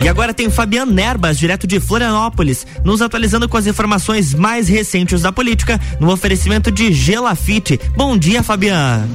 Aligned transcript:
E 0.00 0.08
agora 0.08 0.32
tem 0.32 0.48
Fabiano 0.48 0.92
Nerbas, 0.92 1.38
direto 1.38 1.66
de 1.66 1.80
Florianópolis, 1.80 2.66
nos 2.84 3.02
atualizando 3.02 3.48
com 3.48 3.56
as 3.56 3.66
informações 3.66 4.32
mais 4.32 4.68
recentes 4.68 5.22
da 5.22 5.32
política, 5.32 5.80
no 5.98 6.10
oferecimento 6.10 6.70
de 6.70 6.92
Gelafite. 6.92 7.80
Bom 7.96 8.16
dia, 8.16 8.42
Fabiano. 8.42 9.08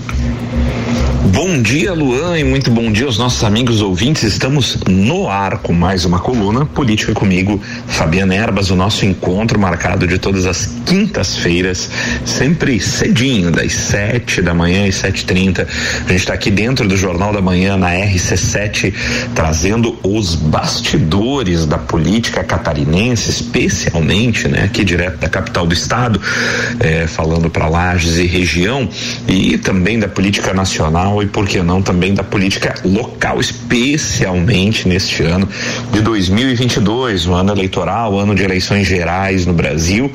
Bom 1.33 1.63
dia, 1.63 1.93
Luan, 1.93 2.37
e 2.37 2.43
muito 2.43 2.69
bom 2.69 2.91
dia 2.91 3.07
aos 3.07 3.17
nossos 3.17 3.43
amigos 3.43 3.81
ouvintes. 3.81 4.21
Estamos 4.21 4.77
no 4.87 5.27
ar 5.27 5.57
com 5.57 5.73
mais 5.73 6.05
uma 6.05 6.19
coluna 6.19 6.63
Política 6.63 7.11
comigo, 7.11 7.59
Fabiana 7.87 8.35
Erbas, 8.35 8.69
o 8.69 8.75
nosso 8.75 9.03
encontro 9.03 9.59
marcado 9.59 10.05
de 10.05 10.19
todas 10.19 10.45
as 10.45 10.69
quintas-feiras, 10.85 11.89
sempre 12.23 12.79
cedinho, 12.79 13.49
das 13.49 13.73
sete 13.73 14.43
da 14.43 14.53
manhã 14.53 14.85
e 14.85 14.91
sete 14.91 15.25
trinta. 15.25 15.67
A 16.05 16.09
gente 16.11 16.19
está 16.19 16.35
aqui 16.35 16.51
dentro 16.51 16.87
do 16.87 16.95
Jornal 16.95 17.33
da 17.33 17.41
Manhã, 17.41 17.77
na 17.77 17.89
RC7, 17.89 18.93
trazendo 19.33 19.97
os 20.03 20.35
bastidores 20.35 21.65
da 21.65 21.79
política 21.79 22.43
catarinense, 22.43 23.31
especialmente, 23.31 24.47
né, 24.47 24.65
aqui 24.65 24.85
direto 24.85 25.17
da 25.17 25.27
capital 25.27 25.65
do 25.65 25.73
estado, 25.73 26.21
eh, 26.79 27.07
falando 27.07 27.49
para 27.49 27.67
Lages 27.67 28.19
e 28.19 28.27
região, 28.27 28.87
e 29.27 29.57
também 29.57 29.97
da 29.97 30.07
política 30.07 30.53
nacional 30.53 31.22
e, 31.23 31.27
por 31.27 31.47
que 31.47 31.61
não, 31.61 31.81
também 31.81 32.13
da 32.13 32.23
política 32.23 32.75
local, 32.83 33.39
especialmente 33.39 34.87
neste 34.87 35.23
ano 35.23 35.47
de 35.91 36.01
2022, 36.01 37.27
o 37.27 37.33
ano 37.33 37.51
eleitoral, 37.51 38.19
ano 38.19 38.35
de 38.35 38.43
eleições 38.43 38.85
gerais 38.85 39.45
no 39.45 39.53
Brasil. 39.53 40.11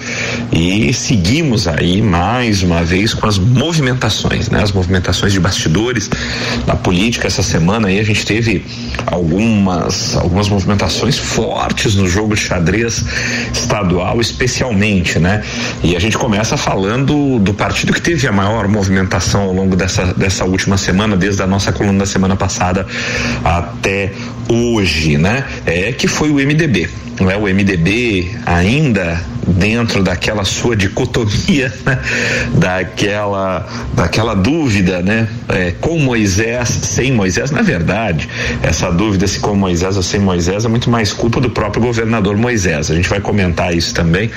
E 0.53 0.93
seguimos 0.93 1.67
aí 1.67 2.03
mais 2.03 2.62
uma 2.62 2.84
vez 2.84 3.15
com 3.15 3.27
as 3.27 3.39
movimentações, 3.39 4.51
né? 4.51 4.62
As 4.62 4.73
movimentações 4.73 5.33
de 5.33 5.41
bastidores 5.41 6.11
da 6.67 6.77
política. 6.77 7.27
Essa 7.27 7.43
semana 7.43 7.89
aí 7.89 7.98
a 7.98 8.05
gente 8.05 8.25
teve 8.25 8.65
algumas, 9.06 10.17
algumas 10.17 10.48
movimentações 10.48 11.17
fortes 11.19 11.95
no 11.95 12.06
jogo 12.06 12.34
de 12.34 12.43
xadrez 12.43 13.05
estadual, 13.53 14.20
especialmente, 14.20 15.19
né? 15.19 15.43
E 15.83 15.97
a 15.97 15.98
gente 15.98 16.19
começa 16.19 16.56
falando 16.56 17.39
do 17.39 17.55
partido 17.55 17.93
que 17.93 18.00
teve 18.00 18.27
a 18.27 18.33
maior 18.33 18.69
movimentação 18.69 19.43
ao 19.43 19.53
longo 19.53 19.75
dessa, 19.75 20.12
dessa 20.15 20.45
última 20.45 20.77
semana 20.77 20.97
semana, 20.98 21.16
desde 21.16 21.41
a 21.42 21.46
nossa 21.46 21.70
coluna 21.70 22.00
da 22.00 22.06
semana 22.06 22.34
passada 22.34 22.84
até 23.44 24.10
hoje, 24.48 25.16
né? 25.16 25.44
É 25.64 25.92
que 25.92 26.08
foi 26.08 26.28
o 26.28 26.34
MDB. 26.34 26.88
Não 27.20 27.30
é 27.30 27.36
o 27.36 27.42
MDB 27.42 28.30
ainda 28.44 29.20
dentro 29.46 30.02
daquela 30.02 30.44
sua 30.44 30.76
dicotomia, 30.76 31.72
né? 31.86 31.98
daquela, 32.54 33.66
daquela 33.94 34.34
dúvida, 34.34 35.00
né? 35.00 35.28
É, 35.48 35.70
com 35.80 36.00
Moisés, 36.00 36.69
sem 36.69 37.12
Moisés, 37.12 37.52
na 37.52 37.62
verdade, 37.62 38.28
essa 38.60 38.91
dúvida 38.91 39.26
se 39.28 39.38
com 39.38 39.54
Moisés 39.54 39.96
ou 39.96 40.02
sem 40.02 40.19
Moisés 40.19 40.64
é 40.64 40.69
muito 40.69 40.91
mais 40.91 41.12
culpa 41.12 41.41
do 41.41 41.50
próprio 41.50 41.80
governador 41.80 42.36
Moisés. 42.36 42.91
A 42.91 42.94
gente 42.94 43.08
vai 43.08 43.20
comentar 43.20 43.72
isso 43.72 43.94
também 43.94 44.30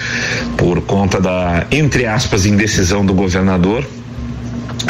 por 0.57 0.79
conta 0.81 1.19
da, 1.19 1.65
entre 1.71 2.05
aspas, 2.05 2.45
indecisão 2.45 3.03
do 3.03 3.15
governador 3.15 3.83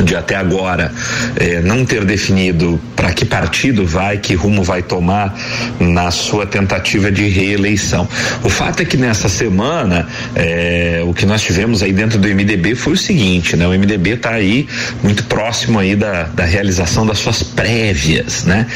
de 0.04 0.16
até 0.16 0.36
agora 0.36 0.92
eh, 1.36 1.62
não 1.62 1.86
ter 1.86 2.06
definido 2.06 2.80
para 2.96 3.12
que 3.14 3.26
partido 3.26 3.86
vai, 3.86 4.18
que 4.18 4.34
rumo 4.34 4.64
vai 4.64 4.82
tomar 4.82 5.38
na 5.80 6.12
sua 6.12 6.46
tentativa 6.46 7.12
de 7.12 7.28
reeleição. 7.28 8.08
O 8.44 8.50
fato 8.50 8.82
é 8.82 8.86
que 8.86 8.98
nessa 8.98 9.30
semana 9.30 10.08
eh, 10.36 11.02
o 11.06 11.14
que 11.14 11.26
nós 11.26 11.42
tivemos 11.42 11.84
aí 11.84 11.92
dentro 11.92 12.20
do 12.20 12.28
MDB 12.28 12.76
foi 12.76 12.94
o 12.94 12.98
seguinte, 12.98 13.56
né? 13.56 13.68
O 13.68 13.72
MDB 13.72 14.12
está 14.12 14.32
aí 14.32 14.68
muito 15.04 15.24
próximo 15.26 15.80
aí 15.80 15.96
da, 15.96 16.24
da 16.24 16.46
realização 16.46 17.06
das 17.06 17.20
suas 17.20 17.44
prévias, 17.44 18.46
né? 18.46 18.68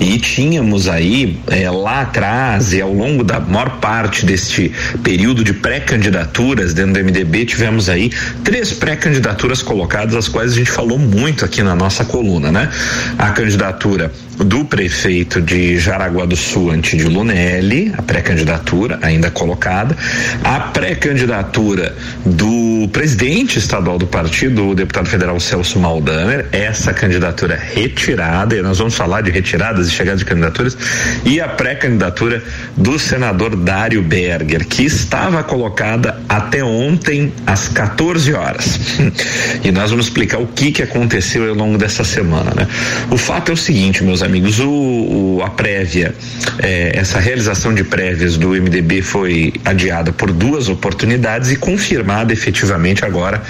E 0.00 0.18
tínhamos 0.18 0.88
aí 0.88 1.38
eh, 1.50 1.70
lá 1.70 2.02
atrás 2.02 2.72
e 2.72 2.80
ao 2.80 2.92
longo 2.92 3.22
da 3.22 3.40
maior 3.40 3.78
parte 3.78 4.24
deste 4.24 4.72
período 5.02 5.44
de 5.44 5.52
pré-candidaturas 5.52 6.74
dentro 6.74 6.94
do 6.94 7.04
MDB 7.04 7.44
tivemos 7.44 7.88
aí 7.88 8.10
três 8.42 8.72
pré-candidaturas 8.72 9.62
colocadas, 9.62 10.14
as 10.14 10.28
quais 10.28 10.52
a 10.52 10.54
gente 10.56 10.63
falou 10.64 10.98
muito 10.98 11.44
aqui 11.44 11.62
na 11.62 11.74
nossa 11.74 12.04
coluna, 12.04 12.50
né? 12.50 12.70
A 13.18 13.30
candidatura 13.30 14.10
do 14.38 14.64
prefeito 14.64 15.40
de 15.40 15.78
Jaraguá 15.78 16.24
do 16.24 16.36
Sul, 16.36 16.70
Antídio 16.70 17.08
Lunelli, 17.08 17.92
a 17.96 18.02
pré-candidatura 18.02 18.98
ainda 19.02 19.30
colocada, 19.30 19.96
a 20.42 20.60
pré-candidatura 20.60 21.94
do 22.24 22.88
presidente 22.92 23.58
estadual 23.58 23.98
do 23.98 24.06
partido, 24.06 24.70
o 24.70 24.74
deputado 24.74 25.08
federal 25.08 25.38
Celso 25.38 25.78
Maldaner, 25.78 26.46
essa 26.52 26.92
candidatura 26.92 27.56
retirada, 27.56 28.56
e 28.56 28.62
nós 28.62 28.78
vamos 28.78 28.94
falar 28.94 29.20
de 29.20 29.30
retiradas 29.30 29.88
e 29.88 29.90
chegadas 29.90 30.20
de 30.20 30.26
candidaturas, 30.26 30.76
e 31.24 31.40
a 31.40 31.48
pré-candidatura 31.48 32.42
do 32.76 32.98
senador 32.98 33.54
Dário 33.54 34.02
Berger, 34.02 34.66
que 34.66 34.84
estava 34.84 35.42
colocada 35.42 36.20
até 36.28 36.64
ontem 36.64 37.32
às 37.46 37.68
14 37.68 38.32
horas. 38.32 38.78
e 39.62 39.70
nós 39.70 39.90
vamos 39.90 40.06
explicar 40.06 40.38
o 40.38 40.46
que 40.46 40.72
que 40.72 40.82
aconteceu 40.82 41.48
ao 41.48 41.54
longo 41.54 41.78
dessa 41.78 42.02
semana, 42.02 42.52
né? 42.54 42.66
O 43.10 43.16
fato 43.16 43.50
é 43.50 43.54
o 43.54 43.56
seguinte, 43.56 44.02
meus 44.02 44.23
amigos, 44.24 44.58
o, 44.58 44.70
o 44.70 45.42
a 45.42 45.50
prévia, 45.50 46.14
é, 46.58 46.92
essa 46.94 47.18
realização 47.18 47.74
de 47.74 47.84
prévias 47.84 48.36
do 48.36 48.50
MDB 48.50 49.02
foi 49.02 49.52
adiada 49.64 50.12
por 50.12 50.32
duas 50.32 50.68
oportunidades 50.68 51.50
e 51.50 51.56
confirmada 51.56 52.32
efetivamente 52.32 53.04
agora 53.04 53.42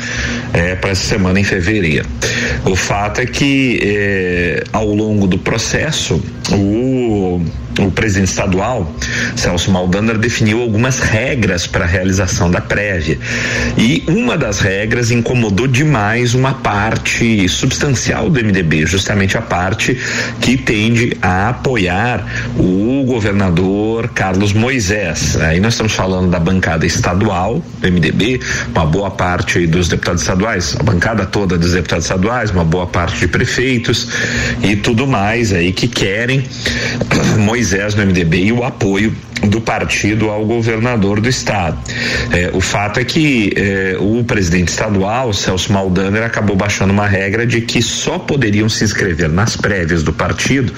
é, 0.53 0.75
para 0.75 0.91
essa 0.91 1.05
semana 1.05 1.39
em 1.39 1.45
fevereiro. 1.45 2.07
O 2.65 2.75
fato 2.77 3.21
é 3.21 3.27
que 3.27 3.81
é, 3.83 4.65
ao 4.73 4.89
longo 4.93 5.27
do 5.27 5.39
processo 5.39 6.23
o 6.53 7.41
o 7.83 7.91
presidente 7.91 8.29
estadual, 8.29 8.93
Celso 9.37 9.71
Maldander, 9.71 10.19
definiu 10.19 10.61
algumas 10.61 11.01
regras 11.01 11.67
para 11.67 11.85
a 11.85 11.89
realização 11.89 12.51
da 12.51 12.61
prévia. 12.61 13.19
E 13.77 14.05
uma 14.07 14.37
das 14.37 14.61
regras 14.61 15.11
incomodou 15.11 15.67
demais 15.67 16.35
uma 16.35 16.55
parte 16.55 17.49
substancial 17.49 18.31
do 18.31 18.43
MDB, 18.43 18.87
justamente 18.87 19.37
a 19.37 19.43
parte 19.43 19.99
que 20.41 20.57
tende 20.57 21.17
a 21.21 21.49
apoiar 21.49 22.25
o 22.57 23.05
governador 23.07 24.09
Carlos 24.09 24.53
Moisés. 24.53 25.37
Aí 25.41 25.61
nós 25.61 25.75
estamos 25.75 25.93
falando 25.93 26.31
da 26.31 26.39
bancada 26.39 26.87
estadual 26.87 27.62
do 27.81 27.93
MDB, 27.93 28.41
uma 28.75 28.87
boa 28.87 29.11
parte 29.11 29.67
dos 29.67 29.89
deputados 29.89 30.23
estaduais, 30.23 30.77
a 30.79 30.83
bancada 30.83 31.27
toda 31.27 31.59
dos 31.59 31.73
deputados 31.73 32.05
estaduais, 32.05 32.51
uma 32.51 32.65
boa 32.65 32.87
parte 32.87 33.19
de 33.19 33.29
prefeitos 33.29 34.09
e 34.62 34.77
tudo 34.77 35.06
mais 35.06 35.53
aí 35.53 35.73
que 35.73 35.89
querem 35.89 36.45
Moisés 37.39 37.63
Moisés 37.64 37.94
no 37.94 38.04
MDB 38.04 38.48
e 38.48 38.52
o 38.52 38.62
apoio 38.62 39.10
do 39.47 39.60
partido 39.60 40.31
ao 40.31 40.44
governador 40.44 41.21
do 41.21 41.28
estado. 41.28 41.78
É, 42.32 42.50
o 42.53 42.60
fato 42.60 43.00
é 43.00 43.05
que 43.05 43.53
é, 43.56 43.97
o 43.99 44.22
presidente 44.25 44.69
estadual, 44.69 45.32
Celso 45.32 45.72
Maldaner, 45.72 46.22
acabou 46.22 46.56
baixando 46.56 46.93
uma 46.93 47.06
regra 47.06 47.47
de 47.47 47.60
que 47.60 47.82
só 47.82 48.19
poderiam 48.19 48.69
se 48.69 48.84
inscrever 48.84 49.28
nas 49.28 49.56
prévias 49.56 50.03
do 50.03 50.12
partido 50.12 50.72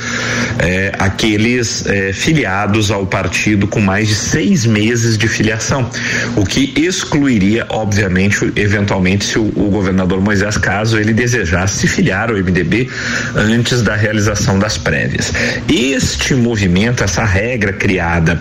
é, 0.58 0.92
aqueles 0.98 1.86
é, 1.86 2.12
filiados 2.12 2.90
ao 2.90 3.06
partido 3.06 3.66
com 3.66 3.80
mais 3.80 4.08
de 4.08 4.14
seis 4.14 4.64
meses 4.64 5.16
de 5.16 5.28
filiação, 5.28 5.88
o 6.36 6.44
que 6.44 6.72
excluiria, 6.76 7.66
obviamente, 7.68 8.52
eventualmente, 8.56 9.24
se 9.24 9.38
o, 9.38 9.46
o 9.56 9.70
governador 9.70 10.20
Moisés, 10.20 10.56
caso 10.56 10.98
ele 10.98 11.12
desejasse 11.12 11.78
se 11.78 11.86
filiar 11.86 12.30
ao 12.30 12.36
MDB 12.36 12.88
antes 13.34 13.82
da 13.82 13.94
realização 13.94 14.58
das 14.58 14.78
prévias. 14.78 15.32
Este 15.68 16.34
movimento, 16.34 17.04
essa 17.04 17.24
regra 17.24 17.72
criada 17.72 18.40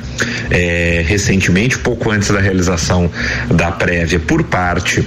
é, 0.50 1.04
recentemente, 1.08 1.78
pouco 1.78 2.12
antes 2.12 2.30
da 2.30 2.40
realização 2.40 3.10
da 3.50 3.72
prévia 3.72 4.20
por 4.20 4.44
parte 4.44 5.04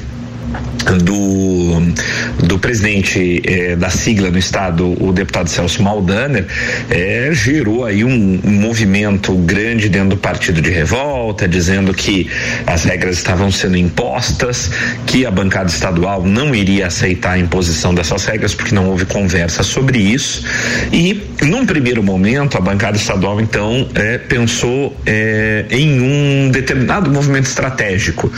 do, 1.03 2.47
do 2.47 2.59
presidente 2.59 3.43
eh, 3.45 3.77
da 3.77 3.91
sigla 3.91 4.31
no 4.31 4.39
estado, 4.39 4.97
o 5.03 5.13
deputado 5.13 5.49
Celso 5.49 5.83
Maldaner, 5.83 6.47
eh, 6.91 7.31
gerou 7.33 7.85
aí 7.85 8.05
um, 8.05 8.41
um, 8.43 8.51
movimento 8.51 9.35
grande 9.35 9.89
dentro 9.89 10.11
do 10.11 10.17
partido 10.17 10.61
de 10.61 10.71
revolta, 10.71 11.47
dizendo 11.47 11.93
que 11.93 12.31
as 12.67 12.85
regras 12.85 13.17
estavam 13.17 13.51
sendo 13.51 13.77
impostas, 13.77 14.71
que 15.07 15.27
a 15.27 15.31
bancada 15.31 15.69
estadual 15.69 16.25
não 16.25 16.55
iria 16.55 16.87
aceitar 16.87 17.33
a 17.33 17.39
imposição 17.39 17.95
dessas 17.95 18.25
regras 18.25 18.55
porque 18.55 18.75
não 18.75 18.89
houve 18.89 19.05
conversa 19.05 19.63
sobre 19.63 19.99
isso. 19.99 20.45
E, 20.93 21.23
num 21.43 21.67
primeiro 21.67 22.03
momento, 22.03 22.57
a 22.57 22.61
bancada 22.61 22.97
estadual 22.97 23.41
então 23.41 23.89
eh, 23.95 24.19
pensou 24.19 24.97
eh, 25.05 25.67
em 25.71 26.01
um 26.01 26.51
determinado 26.51 27.11
movimento 27.11 27.47
estratégico. 27.47 28.33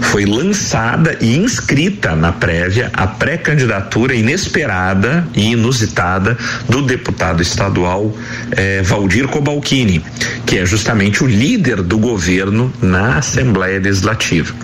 Foi 0.00 0.24
lançada 0.24 1.16
e 1.20 1.36
inscrita 1.52 2.16
na 2.16 2.32
prévia 2.32 2.90
a 2.94 3.06
pré-candidatura 3.06 4.14
inesperada 4.14 5.28
e 5.34 5.52
inusitada 5.52 6.36
do 6.66 6.80
deputado 6.80 7.42
estadual 7.42 8.10
eh, 8.56 8.80
Valdir 8.82 9.28
Cobalcini, 9.28 10.02
que 10.46 10.58
é 10.58 10.64
justamente 10.64 11.22
o 11.22 11.26
líder 11.26 11.82
do 11.82 11.98
governo 11.98 12.72
na 12.80 13.18
Assembleia 13.18 13.78
Legislativa. 13.78 14.54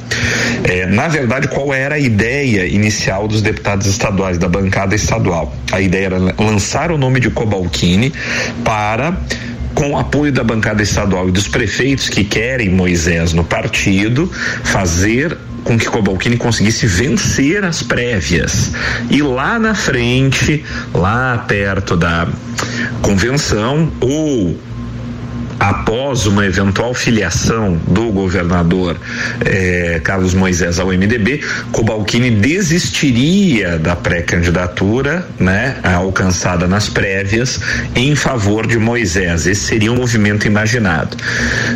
Eh, 0.64 0.86
na 0.86 1.08
verdade, 1.08 1.48
qual 1.48 1.74
era 1.74 1.96
a 1.96 1.98
ideia 1.98 2.66
inicial 2.66 3.28
dos 3.28 3.42
deputados 3.42 3.86
estaduais, 3.86 4.38
da 4.38 4.48
bancada 4.48 4.94
estadual? 4.94 5.54
A 5.70 5.80
ideia 5.82 6.06
era 6.06 6.18
lançar 6.38 6.90
o 6.90 6.96
nome 6.96 7.20
de 7.20 7.28
Cobalcini 7.28 8.12
para 8.64 9.14
com 9.74 9.90
o 9.90 9.98
apoio 9.98 10.32
da 10.32 10.42
bancada 10.42 10.82
estadual 10.82 11.28
e 11.28 11.32
dos 11.32 11.46
prefeitos 11.46 12.08
que 12.08 12.24
querem 12.24 12.68
Moisés 12.68 13.32
no 13.32 13.44
partido, 13.44 14.28
fazer 14.64 15.38
com 15.64 15.78
que 15.78 15.86
Cobalcini 15.86 16.36
conseguisse 16.36 16.86
vencer 16.86 17.64
as 17.64 17.82
prévias. 17.82 18.72
E 19.10 19.22
lá 19.22 19.58
na 19.58 19.74
frente, 19.74 20.64
lá 20.94 21.38
perto 21.38 21.96
da 21.96 22.28
convenção, 23.02 23.92
ou 24.00 24.58
após 25.58 26.26
uma 26.26 26.46
eventual 26.46 26.94
filiação 26.94 27.80
do 27.88 28.12
governador 28.12 28.96
eh, 29.44 30.00
Carlos 30.04 30.34
Moisés 30.34 30.78
ao 30.78 30.88
MDB, 30.88 31.42
Cobalcini 31.72 32.30
desistiria 32.30 33.78
da 33.78 33.96
pré-candidatura, 33.96 35.26
né, 35.38 35.76
alcançada 35.82 36.66
nas 36.66 36.88
prévias, 36.88 37.60
em 37.94 38.14
favor 38.14 38.66
de 38.66 38.78
Moisés. 38.78 39.46
Esse 39.46 39.62
seria 39.62 39.92
um 39.92 39.96
movimento 39.96 40.46
imaginado. 40.46 41.16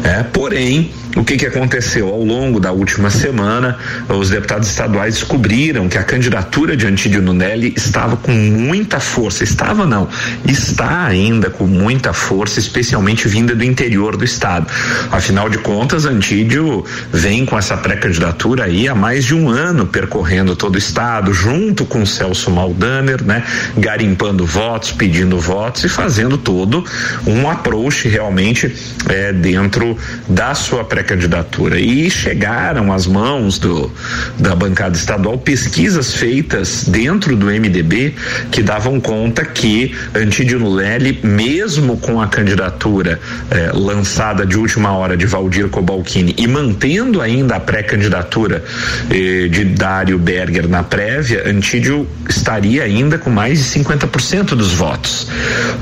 É, 0.05 0.23
porém, 0.23 0.93
o 1.17 1.25
que, 1.25 1.37
que 1.37 1.47
aconteceu? 1.47 2.09
Ao 2.09 2.25
longo 2.25 2.59
da 2.59 2.73
última 2.73 3.11
semana, 3.11 3.77
os 4.09 4.31
deputados 4.31 4.69
estaduais 4.69 5.15
descobriram 5.17 5.89
que 5.89 5.99
a 5.99 6.03
candidatura 6.03 6.75
de 6.75 6.87
Antídio 6.87 7.21
Nunelli 7.21 7.75
estava 7.77 8.17
com 8.17 8.33
muita 8.33 8.99
força. 8.99 9.45
Estava 9.45 9.85
não, 9.87 10.09
está 10.47 11.05
ainda 11.05 11.51
com 11.51 11.67
muita 11.67 12.13
força, 12.15 12.59
especialmente 12.59 13.29
vinda 13.29 13.55
do 13.55 13.63
interior 13.73 14.17
do 14.17 14.25
estado. 14.25 14.67
Afinal 15.11 15.51
de 15.51 15.59
contas, 15.59 16.07
Antídio 16.07 16.85
vem 17.13 17.45
com 17.45 17.59
essa 17.59 17.77
pré-candidatura 17.77 18.65
aí 18.65 18.89
há 18.89 18.95
mais 18.95 19.25
de 19.25 19.35
um 19.35 19.49
ano 19.51 19.87
percorrendo 19.87 20.57
todo 20.57 20.77
o 20.77 20.79
estado, 20.79 21.35
junto 21.35 21.85
com 21.85 22.07
Celso 22.07 22.51
Maldaner, 22.51 23.23
né? 23.23 23.45
Garimpando 23.77 24.47
votos, 24.47 24.93
pedindo 24.93 25.39
votos 25.39 25.85
e 25.85 25.89
fazendo 25.89 26.39
todo 26.39 26.85
um 27.27 27.51
approach 27.51 28.09
realmente 28.09 28.75
é, 29.09 29.33
dentro 29.33 29.97
da 30.29 30.55
sua 30.55 30.85
pré 30.85 31.03
pré-candidatura 31.03 31.79
e 31.79 32.11
chegaram 32.11 32.93
às 32.93 33.07
mãos 33.07 33.59
do, 33.59 33.93
da 34.39 34.55
bancada 34.55 34.97
estadual 34.97 35.37
pesquisas 35.37 36.15
feitas 36.15 36.85
dentro 36.85 37.37
do 37.37 37.47
MDB 37.47 38.15
que 38.51 38.63
davam 38.63 39.01
conta 39.01 39.45
que 39.45 39.95
Antídio 40.15 40.59
Nulelli, 40.59 41.19
mesmo 41.23 41.99
com 41.99 42.21
a 42.21 42.29
candidatura 42.29 43.21
eh, 43.51 43.62
lançada 43.73 44.47
de 44.47 44.59
última 44.59 44.93
hora 44.97 45.17
de 45.17 45.27
Valdir 45.27 45.69
Cobalcini 45.69 46.35
e 46.39 46.47
mantendo 46.47 47.21
ainda 47.21 47.57
a 47.57 47.61
pré-candidatura 47.61 48.65
eh, 49.11 49.49
de 49.49 49.65
Dário 49.65 50.19
Berger 50.19 50.69
na 50.69 50.83
prévia, 50.83 51.49
Antídio 51.49 52.07
estaria 52.29 52.83
ainda 52.85 53.19
com 53.19 53.31
mais 53.31 53.59
de 53.59 53.81
50% 53.81 54.55
dos 54.55 54.73
votos. 54.73 55.29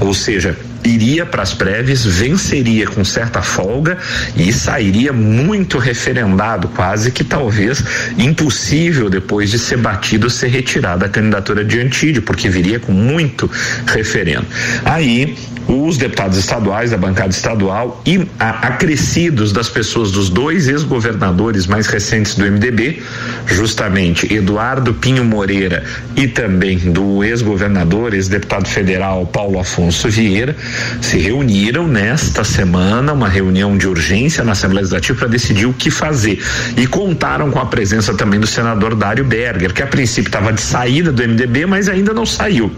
Ou 0.00 0.12
seja, 0.12 0.56
iria 0.84 1.26
para 1.26 1.42
as 1.42 1.52
prévias, 1.52 2.04
venceria 2.04 2.86
com 2.86 3.04
certa 3.04 3.42
folga 3.42 3.98
e 4.36 4.52
sairia 4.52 5.12
muito 5.12 5.78
referendado, 5.78 6.68
quase 6.68 7.10
que 7.10 7.24
talvez 7.24 7.84
impossível 8.18 9.10
depois 9.10 9.50
de 9.50 9.58
ser 9.58 9.78
batido 9.78 10.30
ser 10.30 10.48
retirada 10.48 11.06
a 11.06 11.08
candidatura 11.08 11.64
de 11.64 11.80
Antídio, 11.80 12.22
porque 12.22 12.48
viria 12.48 12.78
com 12.78 12.92
muito 12.92 13.50
referendo. 13.86 14.46
Aí 14.84 15.36
os 15.68 15.96
deputados 15.96 16.36
estaduais 16.36 16.90
da 16.90 16.96
bancada 16.96 17.30
estadual 17.30 18.02
e 18.04 18.26
a, 18.38 18.68
acrescidos 18.68 19.52
das 19.52 19.68
pessoas 19.68 20.10
dos 20.10 20.28
dois 20.28 20.68
ex-governadores 20.68 21.66
mais 21.66 21.86
recentes 21.86 22.34
do 22.34 22.44
MDB, 22.44 23.02
justamente 23.46 24.32
Eduardo 24.32 24.94
Pinho 24.94 25.24
Moreira 25.24 25.84
e 26.16 26.26
também 26.26 26.78
do 26.78 27.22
ex-governador, 27.22 28.14
ex-deputado 28.14 28.68
federal 28.68 29.26
Paulo 29.26 29.60
Afonso 29.60 30.08
Vieira, 30.08 30.56
se 31.00 31.18
reuniram 31.18 31.86
nesta 31.86 32.44
semana, 32.44 33.12
uma 33.12 33.28
reunião 33.28 33.76
de 33.76 33.86
urgência 33.86 34.44
na 34.44 34.52
Assembleia 34.52 34.82
Legislativa 34.82 35.18
para 35.18 35.28
decidir 35.28 35.66
o 35.66 35.72
que 35.72 35.90
fazer 35.90 36.42
e 36.76 36.86
contaram 36.86 37.50
com 37.50 37.58
a 37.58 37.66
presença 37.66 38.14
também 38.14 38.38
do 38.38 38.46
senador 38.46 38.94
Dário 38.94 39.24
Berger, 39.24 39.72
que 39.72 39.82
a 39.82 39.86
princípio 39.86 40.28
estava 40.28 40.52
de 40.52 40.60
saída 40.60 41.12
do 41.12 41.22
MDB, 41.22 41.66
mas 41.66 41.88
ainda 41.88 42.12
não 42.12 42.26
saiu. 42.26 42.70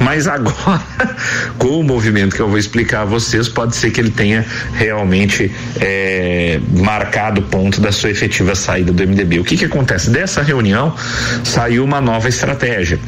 Mas 0.00 0.26
agora, 0.26 0.82
com 1.58 1.80
o 1.80 1.82
movimento 1.82 2.34
que 2.34 2.42
eu 2.42 2.48
vou 2.48 2.58
explicar 2.58 3.02
a 3.02 3.04
vocês, 3.04 3.48
pode 3.48 3.76
ser 3.76 3.90
que 3.90 4.00
ele 4.00 4.10
tenha 4.10 4.44
realmente 4.74 5.50
é, 5.80 6.60
marcado 6.78 7.40
o 7.40 7.44
ponto 7.44 7.80
da 7.80 7.92
sua 7.92 8.10
efetiva 8.10 8.54
saída 8.54 8.92
do 8.92 9.02
MDB. 9.06 9.40
O 9.40 9.44
que, 9.44 9.56
que 9.56 9.64
acontece? 9.64 10.10
Dessa 10.10 10.42
reunião 10.42 10.94
saiu 11.44 11.84
uma 11.84 12.00
nova 12.00 12.28
estratégia 12.28 12.98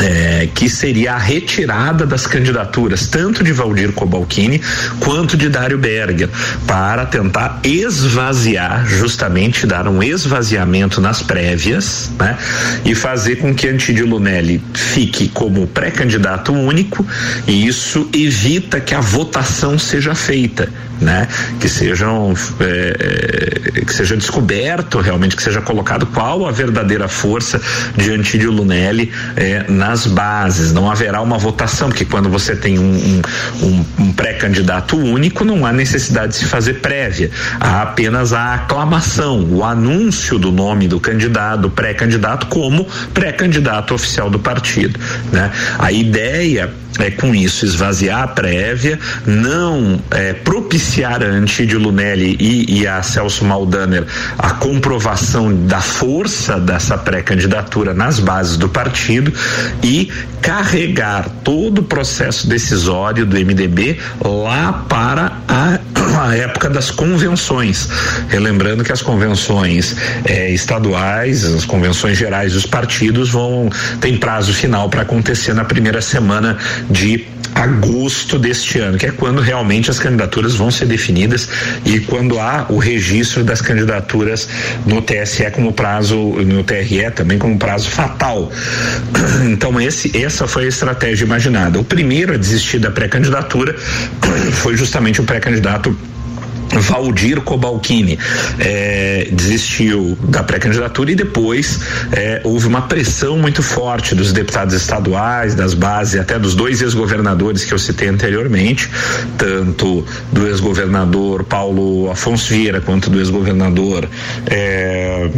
é, 0.00 0.48
que 0.54 0.68
seria 0.68 1.14
a 1.14 1.18
retirada 1.18 2.06
das 2.06 2.26
candidaturas, 2.26 3.06
tanto 3.06 3.44
de 3.44 3.52
Valdir 3.52 3.92
Cobalcini 3.92 4.60
quanto 5.00 5.36
de 5.36 5.48
Dário 5.48 5.78
Berger, 5.78 6.28
para 6.66 7.06
tentar 7.06 7.60
esvaziar, 7.62 8.86
justamente 8.86 9.66
dar 9.66 9.86
um 9.88 10.02
esvaziamento 10.02 11.00
nas 11.00 11.22
prévias, 11.22 12.10
né? 12.18 12.36
E 12.84 12.94
fazer 12.94 13.36
com 13.36 13.54
que 13.54 13.68
Antídio 13.68 14.06
Lunelli 14.06 14.62
fique 14.74 15.28
como 15.28 15.66
pré-candidato 15.66 16.52
único, 16.52 17.06
e 17.46 17.66
isso 17.66 18.08
evita 18.12 18.80
que 18.80 18.94
a 18.94 19.00
votação 19.00 19.78
seja 19.78 20.14
feita 20.14 20.68
né? 21.00 21.28
Que 21.60 21.68
sejam 21.68 22.34
é, 22.60 23.76
é, 23.78 23.80
que 23.84 23.92
seja 23.92 24.16
descoberto 24.16 24.98
realmente, 25.00 25.36
que 25.36 25.42
seja 25.42 25.60
colocado 25.60 26.06
qual 26.06 26.46
a 26.46 26.52
verdadeira 26.52 27.08
força 27.08 27.60
de 27.96 28.10
Antídio 28.10 28.50
Lunelli 28.50 29.12
é, 29.36 29.64
nas 29.84 30.06
bases. 30.06 30.72
Não 30.72 30.90
haverá 30.90 31.20
uma 31.20 31.36
votação, 31.36 31.88
porque 31.88 32.06
quando 32.06 32.30
você 32.30 32.56
tem 32.56 32.78
um, 32.78 33.20
um, 33.62 33.84
um 33.98 34.12
pré-candidato 34.12 34.96
único, 34.96 35.44
não 35.44 35.66
há 35.66 35.72
necessidade 35.72 36.32
de 36.32 36.38
se 36.38 36.46
fazer 36.46 36.74
prévia. 36.74 37.30
Há 37.60 37.82
apenas 37.82 38.32
a 38.32 38.54
aclamação, 38.54 39.44
o 39.44 39.62
anúncio 39.62 40.38
do 40.38 40.50
nome 40.50 40.88
do 40.88 40.98
candidato, 40.98 41.68
pré-candidato, 41.68 42.46
como 42.46 42.86
pré-candidato 43.12 43.94
oficial 43.94 44.30
do 44.30 44.38
partido. 44.38 44.98
Né? 45.30 45.50
A 45.78 45.92
ideia 45.92 46.72
é, 46.98 47.10
com 47.10 47.34
isso 47.34 47.64
esvaziar 47.64 48.22
a 48.22 48.28
prévia, 48.28 48.98
não 49.26 50.00
é, 50.10 50.32
propiciar 50.32 51.22
a 51.22 51.26
Antídio 51.26 51.78
Lunelli 51.78 52.36
e, 52.38 52.80
e 52.80 52.86
a 52.86 53.02
Celso 53.02 53.44
Maldaner 53.44 54.04
a 54.38 54.50
comprovação 54.50 55.54
da 55.66 55.80
força 55.80 56.58
dessa 56.60 56.96
pré-candidatura 56.96 57.92
nas 57.92 58.18
bases 58.18 58.56
do 58.56 58.68
partido 58.68 59.32
e 59.82 60.10
carregar 60.40 61.28
todo 61.42 61.78
o 61.78 61.82
processo 61.82 62.46
decisório 62.46 63.24
do 63.24 63.36
MDB 63.36 63.98
lá 64.22 64.84
para 64.88 65.32
a, 65.48 65.78
a 66.28 66.36
época 66.36 66.68
das 66.68 66.90
convenções. 66.90 67.88
Relembrando 68.28 68.84
que 68.84 68.92
as 68.92 69.02
convenções 69.02 69.96
é, 70.24 70.50
estaduais, 70.50 71.44
as 71.44 71.64
convenções 71.64 72.18
gerais 72.18 72.52
dos 72.52 72.66
partidos 72.66 73.30
vão 73.30 73.70
tem 74.00 74.16
prazo 74.16 74.52
final 74.52 74.88
para 74.88 75.02
acontecer 75.02 75.54
na 75.54 75.64
primeira 75.64 76.00
semana 76.02 76.58
de 76.90 77.26
agosto 77.54 78.38
deste 78.38 78.78
ano, 78.78 78.98
que 78.98 79.06
é 79.06 79.10
quando 79.10 79.40
realmente 79.40 79.90
as 79.90 79.98
candidaturas 79.98 80.54
vão 80.54 80.70
ser 80.70 80.86
definidas 80.86 81.48
e 81.84 82.00
quando 82.00 82.38
há 82.40 82.66
o 82.68 82.78
registro 82.78 83.44
das 83.44 83.60
candidaturas 83.60 84.48
no 84.84 85.00
TSE 85.00 85.50
como 85.52 85.72
prazo, 85.72 86.16
no 86.16 86.64
TRE 86.64 87.10
também 87.14 87.38
como 87.38 87.56
prazo 87.58 87.88
fatal. 87.90 88.50
Então 89.44 89.80
esse, 89.80 90.16
essa 90.16 90.46
foi 90.46 90.64
a 90.64 90.68
estratégia 90.68 91.24
imaginada. 91.24 91.78
O 91.78 91.84
primeiro 91.84 92.34
a 92.34 92.36
desistir 92.36 92.78
da 92.78 92.90
pré-candidatura 92.90 93.74
foi 94.52 94.76
justamente 94.76 95.20
o 95.20 95.24
pré-candidato 95.24 95.96
Valdir 96.72 97.40
Cobalcini 97.40 98.18
é, 98.58 99.28
desistiu 99.32 100.16
da 100.22 100.42
pré-candidatura 100.42 101.12
e 101.12 101.14
depois 101.14 101.80
é, 102.12 102.40
houve 102.44 102.66
uma 102.66 102.82
pressão 102.82 103.38
muito 103.38 103.62
forte 103.62 104.14
dos 104.14 104.32
deputados 104.32 104.74
estaduais, 104.74 105.54
das 105.54 105.74
bases, 105.74 106.20
até 106.20 106.38
dos 106.38 106.54
dois 106.54 106.82
ex-governadores 106.82 107.64
que 107.64 107.72
eu 107.72 107.78
citei 107.78 108.08
anteriormente, 108.08 108.90
tanto 109.38 110.04
do 110.32 110.46
ex-governador 110.46 111.44
Paulo 111.44 112.10
Afonso 112.10 112.52
Vieira 112.52 112.80
quanto 112.80 113.10
do 113.10 113.18
ex-governador 113.18 114.08
é, 114.46 115.28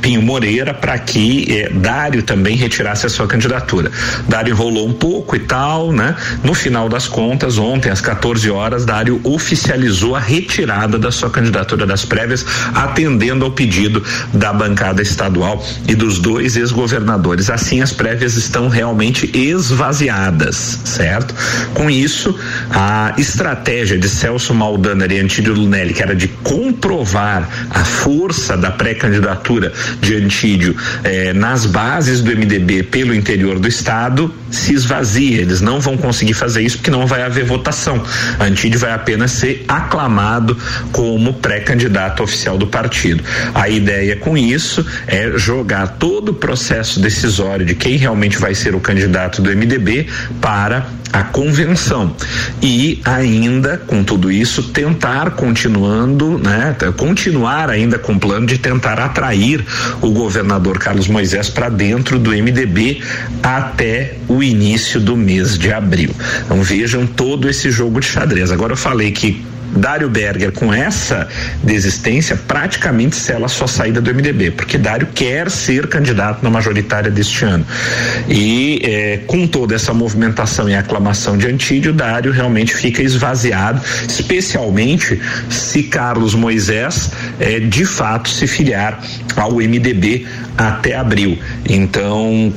Pinho 0.00 0.22
Moreira, 0.22 0.74
para 0.74 0.98
que 0.98 1.46
é, 1.50 1.68
Dário 1.70 2.22
também 2.22 2.56
retirasse 2.56 3.06
a 3.06 3.08
sua 3.08 3.26
candidatura. 3.26 3.90
Dário 4.28 4.52
enrolou 4.52 4.86
um 4.86 4.92
pouco 4.92 5.34
e 5.36 5.40
tal, 5.40 5.92
né? 5.92 6.14
No 6.42 6.54
final 6.54 6.88
das 6.88 7.08
contas, 7.08 7.58
ontem 7.58 7.90
às 7.90 8.00
14 8.00 8.48
horas, 8.50 8.84
Dário 8.84 9.20
oficializou 9.24 10.14
a 10.14 10.20
retirada 10.20 10.41
retirada 10.42 10.98
da 10.98 11.10
sua 11.10 11.30
candidatura 11.30 11.86
das 11.86 12.04
prévias, 12.04 12.44
atendendo 12.74 13.44
ao 13.44 13.52
pedido 13.52 14.02
da 14.34 14.52
bancada 14.52 15.00
estadual 15.00 15.64
e 15.88 15.94
dos 15.94 16.18
dois 16.18 16.56
ex-governadores. 16.56 17.48
Assim, 17.48 17.80
as 17.80 17.92
prévias 17.92 18.36
estão 18.36 18.68
realmente 18.68 19.30
esvaziadas, 19.32 20.80
certo? 20.84 21.34
Com 21.74 21.88
isso, 21.88 22.36
a 22.70 23.14
estratégia 23.16 23.96
de 23.98 24.08
Celso 24.08 24.52
Maldaner 24.54 25.12
e 25.12 25.20
Antídio 25.20 25.54
Lunelli, 25.54 25.94
que 25.94 26.02
era 26.02 26.14
de 26.14 26.28
comprovar 26.28 27.48
a 27.70 27.84
força 27.84 28.56
da 28.56 28.70
pré-candidatura 28.70 29.72
de 30.00 30.16
Antídio 30.16 30.76
eh, 31.04 31.32
nas 31.32 31.66
bases 31.66 32.20
do 32.20 32.30
MDB 32.30 32.82
pelo 32.84 33.14
interior 33.14 33.58
do 33.58 33.68
estado, 33.68 34.34
se 34.50 34.74
esvazia. 34.74 35.40
Eles 35.40 35.60
não 35.60 35.80
vão 35.80 35.96
conseguir 35.96 36.34
fazer 36.34 36.62
isso 36.62 36.78
porque 36.78 36.90
não 36.90 37.06
vai 37.06 37.22
haver 37.22 37.44
votação. 37.44 38.02
Antídio 38.40 38.80
vai 38.80 38.92
apenas 38.92 39.30
ser 39.30 39.64
aclamado 39.68 40.31
como 40.92 41.34
pré-candidato 41.34 42.22
oficial 42.22 42.56
do 42.56 42.66
partido. 42.66 43.22
A 43.54 43.68
ideia 43.68 44.16
com 44.16 44.36
isso 44.36 44.84
é 45.06 45.32
jogar 45.36 45.96
todo 45.98 46.30
o 46.30 46.34
processo 46.34 47.00
decisório 47.00 47.64
de 47.66 47.74
quem 47.74 47.96
realmente 47.96 48.38
vai 48.38 48.54
ser 48.54 48.74
o 48.74 48.80
candidato 48.80 49.42
do 49.42 49.50
MDB 49.50 50.06
para 50.40 50.86
a 51.12 51.22
convenção 51.22 52.16
e 52.62 53.00
ainda 53.04 53.76
com 53.76 54.02
tudo 54.02 54.30
isso 54.30 54.62
tentar 54.70 55.32
continuando, 55.32 56.38
né, 56.38 56.74
continuar 56.96 57.68
ainda 57.68 57.98
com 57.98 58.14
o 58.14 58.18
plano 58.18 58.46
de 58.46 58.56
tentar 58.56 58.98
atrair 58.98 59.64
o 60.00 60.10
governador 60.10 60.78
Carlos 60.78 61.08
Moisés 61.08 61.50
para 61.50 61.68
dentro 61.68 62.18
do 62.18 62.30
MDB 62.30 63.02
até 63.42 64.14
o 64.26 64.42
início 64.42 64.98
do 65.00 65.16
mês 65.16 65.58
de 65.58 65.70
abril. 65.70 66.10
Então 66.46 66.62
vejam 66.62 67.06
todo 67.06 67.48
esse 67.48 67.70
jogo 67.70 68.00
de 68.00 68.06
xadrez. 68.06 68.50
Agora 68.50 68.72
eu 68.72 68.76
falei 68.76 69.12
que 69.12 69.44
Dário 69.72 70.08
Berger, 70.08 70.52
com 70.52 70.72
essa 70.72 71.28
desistência, 71.62 72.36
praticamente 72.36 73.16
sela 73.16 73.46
a 73.46 73.48
sua 73.48 73.66
saída 73.66 74.00
do 74.00 74.14
MDB, 74.14 74.50
porque 74.52 74.76
Dário 74.76 75.08
quer 75.14 75.50
ser 75.50 75.86
candidato 75.88 76.42
na 76.42 76.50
majoritária 76.50 77.10
deste 77.10 77.44
ano. 77.44 77.66
E 78.28 78.80
é, 78.84 79.16
com 79.26 79.46
toda 79.46 79.74
essa 79.74 79.94
movimentação 79.94 80.68
e 80.68 80.74
aclamação 80.74 81.36
de 81.36 81.46
Antídio, 81.46 81.92
Dário 81.92 82.32
realmente 82.32 82.74
fica 82.74 83.02
esvaziado, 83.02 83.80
especialmente 84.08 85.20
se 85.48 85.82
Carlos 85.84 86.34
Moisés 86.34 87.10
é, 87.40 87.58
de 87.58 87.84
fato 87.84 88.28
se 88.28 88.46
filiar 88.46 89.00
ao 89.36 89.56
MDB 89.56 90.26
até 90.56 90.96
abril. 90.96 91.38
Então, 91.68 92.52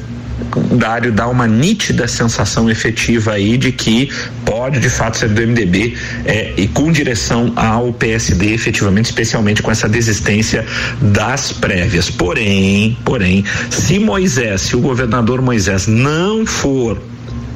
Dário 0.77 1.11
dá 1.11 1.27
uma 1.27 1.47
nítida 1.47 2.07
sensação 2.07 2.69
efetiva 2.69 3.33
aí 3.33 3.57
de 3.57 3.71
que 3.71 4.09
pode 4.45 4.79
de 4.79 4.89
fato 4.89 5.17
ser 5.17 5.29
do 5.29 5.41
MDB 5.41 5.95
é, 6.25 6.53
e 6.57 6.67
com 6.67 6.91
direção 6.91 7.53
ao 7.55 7.93
PSD 7.93 8.53
efetivamente, 8.53 9.05
especialmente 9.05 9.61
com 9.61 9.71
essa 9.71 9.87
desistência 9.87 10.65
das 11.01 11.51
prévias. 11.51 12.09
Porém, 12.09 12.97
porém, 13.05 13.43
se 13.69 13.99
Moisés, 13.99 14.61
se 14.61 14.75
o 14.75 14.81
governador 14.81 15.41
Moisés 15.41 15.87
não 15.87 16.45
for 16.45 17.01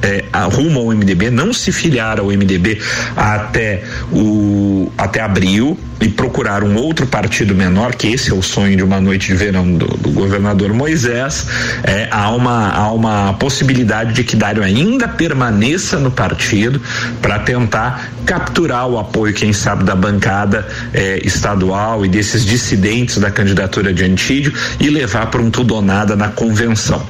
é, 0.02 0.24
rumo 0.52 0.80
ao 0.80 0.86
MDB, 0.96 1.30
não 1.30 1.52
se 1.52 1.70
filiar 1.72 2.18
ao 2.18 2.26
MDB 2.26 2.80
até 3.16 3.82
o 4.10 4.90
até 4.96 5.20
abril, 5.20 5.78
e 6.00 6.08
procurar 6.08 6.64
um 6.64 6.76
outro 6.76 7.06
partido 7.06 7.54
menor, 7.54 7.94
que 7.94 8.08
esse 8.08 8.30
é 8.30 8.34
o 8.34 8.42
sonho 8.42 8.76
de 8.76 8.82
uma 8.82 9.00
noite 9.00 9.28
de 9.28 9.34
verão 9.34 9.74
do, 9.74 9.86
do 9.86 10.10
governador 10.10 10.72
Moisés, 10.72 11.46
é, 11.82 12.08
há, 12.10 12.30
uma, 12.30 12.70
há 12.70 12.92
uma 12.92 13.34
possibilidade 13.34 14.14
de 14.14 14.24
que 14.24 14.34
Dário 14.34 14.62
ainda 14.62 15.06
permaneça 15.06 15.98
no 15.98 16.10
partido 16.10 16.80
para 17.20 17.38
tentar 17.40 18.10
capturar 18.24 18.88
o 18.88 18.98
apoio, 18.98 19.34
quem 19.34 19.52
sabe, 19.52 19.84
da 19.84 19.94
bancada 19.94 20.66
é, 20.94 21.20
estadual 21.24 22.04
e 22.04 22.08
desses 22.08 22.44
dissidentes 22.44 23.18
da 23.18 23.30
candidatura 23.30 23.92
de 23.92 24.04
Antídio 24.04 24.52
e 24.78 24.88
levar 24.88 25.26
para 25.26 25.42
um 25.42 25.50
tudo 25.50 25.74
ou 25.74 25.82
nada 25.82 26.16
na 26.16 26.28
convenção. 26.28 27.04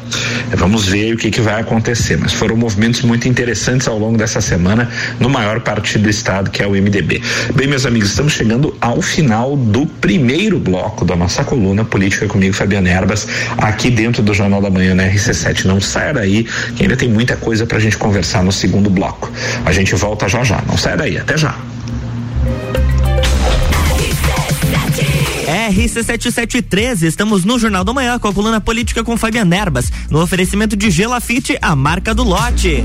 Vamos 0.57 0.87
ver 0.87 1.15
o 1.15 1.17
que, 1.17 1.31
que 1.31 1.41
vai 1.41 1.61
acontecer, 1.61 2.17
mas 2.19 2.33
foram 2.33 2.57
movimentos 2.57 3.03
muito 3.03 3.29
interessantes 3.29 3.87
ao 3.87 3.99
longo 3.99 4.19
dessa 4.19 4.41
semana 4.41 4.89
no 5.19 5.29
maior 5.29 5.61
partido 5.61 6.03
do 6.05 6.11
estado, 6.11 6.51
que 6.51 6.63
é 6.63 6.67
o 6.67 6.71
MDB. 6.71 7.23
Bem, 7.55 7.69
meus 7.69 7.87
amigos, 7.87 8.09
estamos 8.11 8.33
chegando 8.33 8.75
ao 8.81 9.03
final 9.03 9.57
do 9.57 9.85
primeiro 9.87 10.59
bloco 10.59 11.05
da 11.05 11.15
nossa 11.15 11.45
coluna 11.45 11.85
Política 11.85 12.27
comigo, 12.27 12.55
Fabiana 12.55 12.89
Erbas, 12.89 13.27
aqui 13.59 13.91
dentro 13.91 14.23
do 14.23 14.33
Jornal 14.33 14.63
da 14.63 14.71
Manhã 14.71 14.95
na 14.95 15.05
RC7. 15.05 15.65
Não 15.65 15.81
saia 15.81 16.15
daí, 16.15 16.45
que 16.77 16.83
ainda 16.83 16.97
tem 16.97 17.09
muita 17.09 17.37
coisa 17.37 17.67
pra 17.67 17.79
gente 17.79 17.97
conversar 17.97 18.43
no 18.43 18.53
segundo 18.53 18.89
bloco. 18.89 19.31
A 19.65 19.73
gente 19.73 19.95
volta 19.95 20.29
já 20.29 20.43
já. 20.43 20.63
Não 20.67 20.77
saia 20.77 20.97
daí, 20.97 21.19
até 21.19 21.37
já. 21.37 21.55
RC7713, 25.71 27.03
estamos 27.03 27.45
no 27.45 27.59
Jornal 27.59 27.85
da 27.85 27.93
Manhã 27.93 28.19
com 28.19 28.29
a 28.29 28.33
coluna 28.33 28.61
política 28.61 29.03
com 29.03 29.17
Fabiana 29.17 29.57
Erbas, 29.57 29.91
no 30.09 30.23
oferecimento 30.23 30.77
de 30.77 30.91
Gelafite, 30.91 31.59
a 31.61 31.75
marca 31.75 32.15
do 32.15 32.23
lote. 32.23 32.85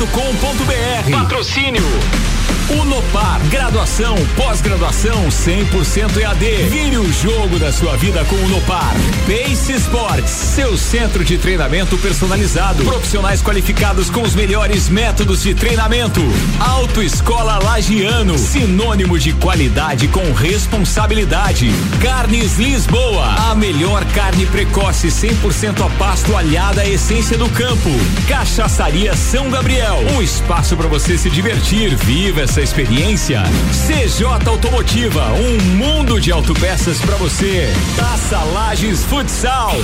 rc7.com.br. 0.01 1.11
Patrocínio 1.11 1.83
Unopar, 2.79 3.41
graduação, 3.49 4.15
pós-graduação 4.37 5.27
100% 5.27 6.17
EAD. 6.17 6.69
Vire 6.69 6.97
o 6.97 7.11
jogo 7.11 7.59
da 7.59 7.71
sua 7.71 7.97
vida 7.97 8.23
com 8.23 8.35
o 8.35 8.45
Unopar. 8.45 8.93
Pace 9.27 9.73
Sports, 9.73 10.29
seu 10.29 10.77
centro 10.77 11.23
de 11.23 11.37
treinamento 11.37 11.97
personalizado. 11.97 12.85
Profissionais 12.85 13.41
qualificados 13.41 14.09
com 14.09 14.21
os 14.21 14.33
melhores 14.33 14.87
métodos 14.87 15.43
de 15.43 15.53
treinamento. 15.53 16.21
Autoescola 16.59 17.61
Lagiano, 17.61 18.37
sinônimo 18.37 19.19
de 19.19 19.33
qualidade 19.33 20.07
com 20.07 20.31
responsabilidade. 20.31 21.69
Carnes 22.01 22.57
Lisboa, 22.57 23.25
a 23.51 23.55
melhor 23.55 24.05
carne 24.13 24.45
precoce 24.45 25.07
100% 25.07 25.85
a 25.85 25.89
pasto 25.97 26.37
alhada 26.37 26.81
à 26.81 26.87
essência 26.87 27.37
do 27.37 27.49
campo. 27.49 27.89
Cachaçaria 28.29 29.13
São 29.13 29.49
Gabriel, 29.49 29.90
um 29.95 30.21
espaço 30.21 30.75
para 30.75 30.87
você 30.87 31.17
se 31.17 31.29
divertir. 31.29 31.95
Viva 31.95 32.41
essa 32.41 32.61
experiência. 32.61 33.43
CJ 33.71 34.25
Automotiva, 34.47 35.31
um 35.33 35.75
mundo 35.75 36.19
de 36.19 36.31
autopeças 36.31 36.99
para 36.99 37.15
você. 37.15 37.71
Taça 37.95 38.39
Lages 38.43 39.03
Futsal. 39.05 39.75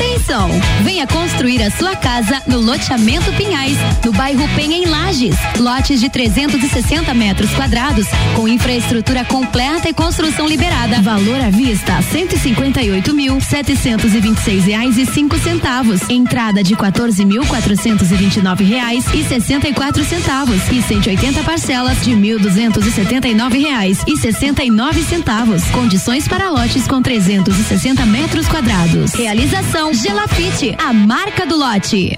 Atenção! 0.00 0.48
Venha 0.82 1.06
construir 1.06 1.62
a 1.62 1.70
sua 1.70 1.94
casa 1.94 2.40
no 2.46 2.58
loteamento 2.58 3.30
Pinhais, 3.34 3.76
no 4.02 4.10
bairro 4.12 4.48
Penha 4.56 4.78
em 4.78 4.86
Lages. 4.86 5.36
Lotes 5.58 6.00
de 6.00 6.08
360 6.08 7.12
metros 7.12 7.50
quadrados, 7.50 8.06
com 8.34 8.48
infraestrutura 8.48 9.26
completa 9.26 9.90
e 9.90 9.92
construção 9.92 10.46
liberada. 10.46 11.02
Valor 11.02 11.38
à 11.42 11.50
vista: 11.50 12.00
158 12.00 13.14
mil 13.14 13.38
726 13.42 14.64
reais 14.64 14.96
e 14.96 15.04
cinco 15.04 15.38
centavos. 15.38 16.08
Entrada 16.08 16.62
de 16.62 16.74
14 16.74 17.22
mil 17.26 17.44
429 17.44 18.64
reais 18.64 19.04
e 19.12 19.22
64 19.22 20.02
centavos 20.04 20.62
e 20.72 20.80
180 20.80 21.42
parcelas 21.42 22.00
de 22.02 22.12
1.279 22.12 23.60
reais 23.60 23.98
e 24.06 24.16
69 24.16 25.02
centavos. 25.02 25.62
Condições 25.66 26.26
para 26.26 26.48
lotes 26.48 26.88
com 26.88 27.02
360 27.02 28.06
metros 28.06 28.48
quadrados. 28.48 29.12
Realização 29.12 29.89
Gelafite, 29.92 30.76
a 30.78 30.92
marca 30.92 31.44
do 31.44 31.56
lote. 31.56 32.16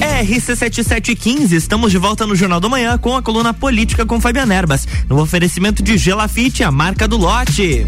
RC7715, 0.00 1.52
estamos 1.52 1.90
de 1.90 1.98
volta 1.98 2.26
no 2.26 2.34
Jornal 2.34 2.60
do 2.60 2.70
Manhã 2.70 2.96
com 2.96 3.14
a 3.14 3.20
coluna 3.20 3.52
política 3.52 4.06
com 4.06 4.18
Fabiana 4.18 4.54
Erbas, 4.54 4.88
no 5.06 5.20
oferecimento 5.20 5.82
de 5.82 5.98
Gelafite, 5.98 6.64
a 6.64 6.70
marca 6.70 7.06
do 7.06 7.18
lote. 7.18 7.86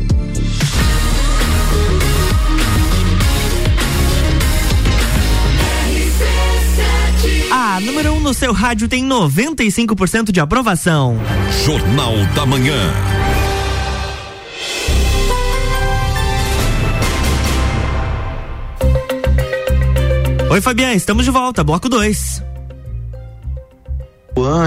A 7.51 7.81
número 7.81 8.13
1 8.13 8.17
um 8.17 8.21
no 8.21 8.35
seu 8.35 8.53
rádio 8.53 8.87
tem 8.87 9.03
95% 9.09 10.31
de 10.31 10.41
aprovação. 10.41 11.19
Jornal 11.65 12.15
da 12.35 12.45
Manhã. 12.45 12.93
Oi, 20.51 20.63
Fabiana, 20.63 20.95
estamos 20.95 21.27
de 21.27 21.31
volta, 21.31 21.63
bloco 21.63 21.91
2. 21.91 22.43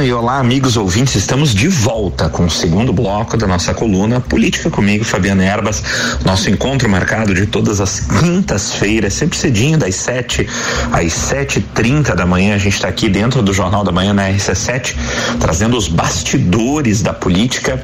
E 0.03 0.11
olá, 0.11 0.37
amigos 0.37 0.75
ouvintes, 0.75 1.15
estamos 1.15 1.55
de 1.55 1.69
volta 1.69 2.27
com 2.27 2.45
o 2.45 2.49
segundo 2.49 2.91
bloco 2.91 3.37
da 3.37 3.47
nossa 3.47 3.73
coluna 3.73 4.19
Política 4.19 4.69
comigo, 4.69 5.05
Fabiana 5.05 5.45
Erbas. 5.45 5.81
Nosso 6.25 6.49
encontro 6.49 6.89
marcado 6.89 7.33
de 7.33 7.45
todas 7.45 7.79
as 7.79 8.01
quintas-feiras, 8.01 9.13
sempre 9.13 9.37
cedinho, 9.37 9.77
das 9.77 9.95
7 9.95 10.45
às 10.91 11.13
7h30 11.13 12.15
da 12.15 12.25
manhã. 12.25 12.55
A 12.55 12.57
gente 12.57 12.73
está 12.73 12.89
aqui 12.89 13.07
dentro 13.07 13.41
do 13.41 13.53
Jornal 13.53 13.83
da 13.83 13.93
Manhã 13.93 14.13
na 14.13 14.29
RC7, 14.29 14.95
trazendo 15.39 15.77
os 15.77 15.87
bastidores 15.87 17.01
da 17.01 17.13
política 17.13 17.81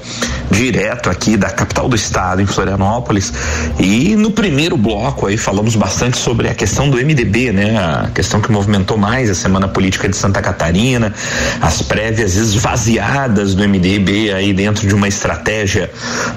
direto 0.51 1.09
aqui 1.09 1.37
da 1.37 1.49
capital 1.49 1.87
do 1.87 1.95
estado, 1.95 2.41
em 2.41 2.45
Florianópolis. 2.45 3.31
E 3.79 4.15
no 4.15 4.31
primeiro 4.31 4.75
bloco 4.75 5.27
aí 5.27 5.37
falamos 5.37 5.75
bastante 5.75 6.17
sobre 6.17 6.49
a 6.49 6.55
questão 6.55 6.89
do 6.89 6.97
MDB, 6.97 7.51
né? 7.51 7.77
A 7.77 8.09
questão 8.13 8.41
que 8.41 8.51
movimentou 8.51 8.97
mais 8.97 9.29
a 9.29 9.35
semana 9.35 9.67
política 9.67 10.09
de 10.09 10.17
Santa 10.17 10.41
Catarina, 10.41 11.13
as 11.61 11.77
as 11.77 11.83
prévias 11.83 12.35
esvaziadas 12.35 13.53
do 13.53 13.67
MDB 13.67 14.33
aí 14.33 14.51
dentro 14.51 14.87
de 14.87 14.95
uma 14.95 15.07
estratégia 15.07 15.91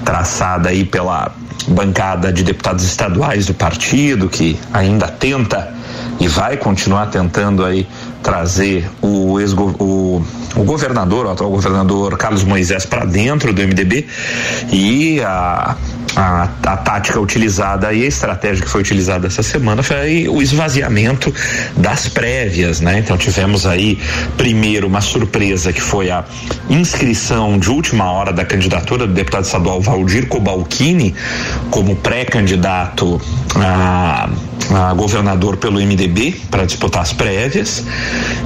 traçada 0.05 0.69
aí 0.69 0.85
pela 0.85 1.31
bancada 1.67 2.31
de 2.31 2.43
deputados 2.43 2.83
estaduais 2.83 3.47
do 3.47 3.53
partido 3.53 4.29
que 4.29 4.59
ainda 4.71 5.07
tenta 5.07 5.73
e 6.19 6.27
vai 6.27 6.57
continuar 6.57 7.07
tentando 7.07 7.65
aí 7.65 7.87
trazer 8.21 8.89
o, 9.01 9.39
ex 9.39 9.53
o, 9.53 10.21
o 10.55 10.63
governador, 10.63 11.25
o 11.25 11.29
atual 11.29 11.49
governador 11.49 12.17
Carlos 12.17 12.43
Moisés 12.43 12.85
para 12.85 13.05
dentro 13.05 13.53
do 13.53 13.61
MDB 13.61 14.05
e 14.71 15.19
a, 15.21 15.75
a, 16.15 16.49
a, 16.63 16.77
tática 16.77 17.19
utilizada 17.19 17.93
e 17.93 18.03
a 18.03 18.07
estratégia 18.07 18.63
que 18.63 18.69
foi 18.69 18.81
utilizada 18.81 19.27
essa 19.27 19.43
semana 19.43 19.81
foi 19.81 20.27
o 20.27 20.41
esvaziamento 20.41 21.33
das 21.77 22.07
prévias, 22.07 22.81
né? 22.81 22.99
Então 22.99 23.17
tivemos 23.17 23.65
aí 23.65 23.99
primeiro 24.37 24.87
uma 24.87 25.01
surpresa 25.01 25.73
que 25.73 25.81
foi 25.81 26.11
a 26.11 26.23
inscrição 26.69 27.57
de 27.57 27.69
última 27.69 28.11
hora 28.11 28.31
da 28.31 28.45
candidatura 28.45 29.07
do 29.07 29.13
deputado 29.13 29.45
estadual 29.45 29.81
Valdir 29.81 30.27
Cobalcini 30.27 31.15
como 31.69 31.95
pré-candidato 31.95 33.19
a 33.55 34.29
a 34.73 34.93
governador 34.93 35.57
pelo 35.57 35.79
MDB 35.79 36.35
para 36.49 36.65
disputar 36.65 37.01
as 37.01 37.13
prévias 37.13 37.83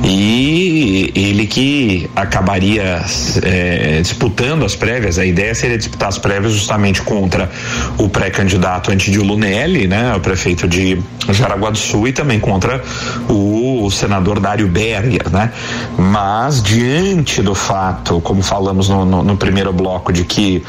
e 0.03 1.11
ele 1.15 1.45
que 1.45 2.09
acabaria 2.15 3.03
é, 3.43 4.01
disputando 4.01 4.65
as 4.65 4.75
prévias. 4.75 5.19
A 5.19 5.25
ideia 5.25 5.53
seria 5.53 5.77
disputar 5.77 6.09
as 6.09 6.17
prévias 6.17 6.53
justamente 6.53 7.01
contra 7.01 7.51
o 7.97 8.09
pré-candidato 8.09 8.91
Antidio 8.91 9.23
Lunelli, 9.23 9.87
né, 9.87 10.15
o 10.15 10.19
prefeito 10.19 10.67
de 10.67 10.99
Jaraguá 11.29 11.69
do 11.69 11.77
Sul, 11.77 12.07
e 12.07 12.13
também 12.13 12.39
contra 12.39 12.81
o, 13.29 13.85
o 13.85 13.91
senador 13.91 14.39
Dário 14.39 14.67
Berger, 14.67 15.29
né? 15.31 15.51
Mas 15.97 16.61
diante 16.61 17.41
do 17.41 17.55
fato, 17.55 18.21
como 18.21 18.41
falamos 18.41 18.89
no, 18.89 19.05
no, 19.05 19.23
no 19.23 19.37
primeiro 19.37 19.73
bloco, 19.73 20.13
de 20.13 20.23
que 20.23 20.63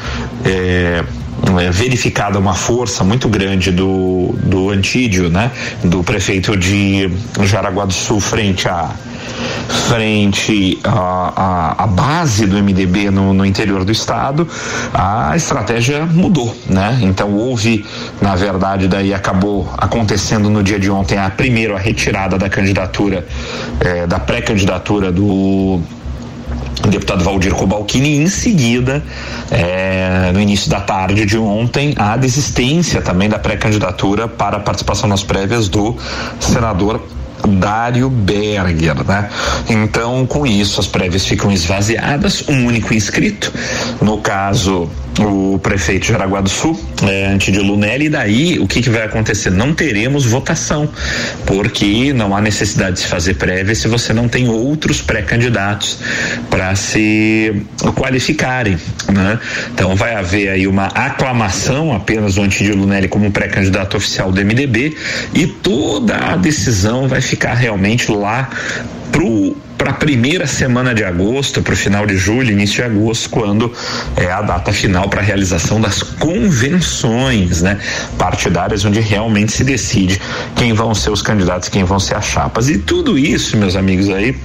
é, 0.45 1.03
verificada 1.71 2.39
uma 2.39 2.53
força 2.53 3.03
muito 3.03 3.27
grande 3.29 3.71
do, 3.71 4.35
do 4.43 4.69
Antídio, 4.69 5.29
né? 5.29 5.51
Do 5.83 6.03
prefeito 6.03 6.55
de 6.55 7.09
Jaraguá 7.43 7.85
do 7.85 7.93
Sul 7.93 8.19
frente 8.19 8.67
a 8.67 8.91
frente 9.89 10.79
à, 10.83 11.87
base 11.87 12.45
do 12.45 12.61
MDB 12.61 13.11
no, 13.11 13.33
no, 13.33 13.45
interior 13.45 13.83
do 13.83 13.91
estado, 13.91 14.47
a 14.93 15.35
estratégia 15.35 16.05
mudou, 16.05 16.55
né? 16.69 16.97
Então 17.01 17.33
houve, 17.33 17.85
na 18.21 18.35
verdade, 18.35 18.87
daí 18.87 19.13
acabou 19.13 19.69
acontecendo 19.77 20.49
no 20.49 20.63
dia 20.63 20.79
de 20.79 20.89
ontem 20.89 21.17
a 21.17 21.29
primeira 21.29 21.75
a 21.75 21.79
retirada 21.79 22.37
da 22.37 22.49
candidatura, 22.49 23.25
eh, 23.79 24.07
da 24.07 24.19
pré-candidatura 24.19 25.11
do 25.11 25.81
o 26.85 26.87
deputado 26.89 27.23
Valdir 27.23 27.53
Cobalcini, 27.53 28.17
em 28.17 28.27
seguida, 28.27 29.03
é, 29.49 30.31
no 30.33 30.39
início 30.39 30.69
da 30.69 30.79
tarde 30.79 31.25
de 31.25 31.37
ontem, 31.37 31.93
a 31.97 32.15
desistência 32.17 33.01
também 33.01 33.29
da 33.29 33.39
pré-candidatura 33.39 34.27
para 34.27 34.57
a 34.57 34.59
participação 34.59 35.09
nas 35.09 35.23
prévias 35.23 35.67
do 35.67 35.95
senador 36.39 37.01
Dário 37.47 38.09
Berger, 38.09 39.03
né? 39.05 39.29
Então, 39.69 40.25
com 40.25 40.45
isso, 40.45 40.79
as 40.79 40.87
prévias 40.87 41.25
ficam 41.25 41.51
esvaziadas, 41.51 42.43
um 42.47 42.65
único 42.65 42.93
inscrito, 42.93 43.51
no 44.01 44.17
caso, 44.19 44.89
o 45.19 45.59
prefeito 45.59 46.03
de 46.03 46.09
Jaraguá 46.09 46.41
do 46.41 46.49
Sul, 46.49 46.79
é, 47.03 47.37
Lunelli, 47.61 48.05
e 48.05 48.09
daí 48.09 48.59
o 48.59 48.67
que, 48.67 48.81
que 48.81 48.89
vai 48.89 49.03
acontecer? 49.03 49.49
Não 49.49 49.73
teremos 49.73 50.25
votação, 50.25 50.89
porque 51.45 52.13
não 52.13 52.35
há 52.35 52.41
necessidade 52.41 52.95
de 52.95 52.99
se 53.01 53.07
fazer 53.07 53.35
prévia 53.35 53.73
se 53.73 53.87
você 53.87 54.13
não 54.13 54.27
tem 54.27 54.47
outros 54.47 55.01
pré-candidatos 55.01 55.99
para 56.49 56.75
se 56.75 57.63
qualificarem, 57.95 58.77
né? 59.11 59.39
Então 59.73 59.95
vai 59.95 60.15
haver 60.15 60.49
aí 60.49 60.67
uma 60.67 60.85
aclamação 60.87 61.93
apenas 61.93 62.35
do 62.35 62.41
Antídio 62.41 62.75
Lunelli 62.75 63.07
como 63.07 63.31
pré-candidato 63.31 63.97
oficial 63.97 64.31
do 64.31 64.39
MDB 64.43 64.95
e 65.33 65.47
toda 65.47 66.15
a 66.15 66.35
decisão 66.35 67.07
vai 67.07 67.21
ficar 67.21 67.36
realmente 67.53 68.11
lá 68.11 68.49
pro 69.11 69.55
para 69.77 69.91
a 69.91 69.93
primeira 69.93 70.47
semana 70.47 70.93
de 70.93 71.03
agosto, 71.03 71.61
para 71.61 71.73
o 71.73 71.77
final 71.77 72.05
de 72.05 72.17
julho, 72.17 72.51
início 72.51 72.77
de 72.77 72.83
agosto, 72.83 73.29
quando 73.29 73.71
é 74.15 74.31
a 74.31 74.41
data 74.41 74.73
final 74.73 75.07
para 75.07 75.21
a 75.21 75.23
realização 75.23 75.79
das 75.79 76.01
convenções, 76.01 77.61
né, 77.61 77.79
partidárias, 78.17 78.83
onde 78.83 78.99
realmente 78.99 79.51
se 79.51 79.63
decide 79.63 80.19
quem 80.55 80.73
vão 80.73 80.95
ser 80.95 81.11
os 81.11 81.21
candidatos, 81.21 81.69
quem 81.69 81.83
vão 81.83 81.99
ser 81.99 82.15
as 82.15 82.25
chapas. 82.25 82.69
E 82.69 82.79
tudo 82.79 83.17
isso, 83.17 83.55
meus 83.55 83.75
amigos 83.75 84.09
aí, 84.09 84.35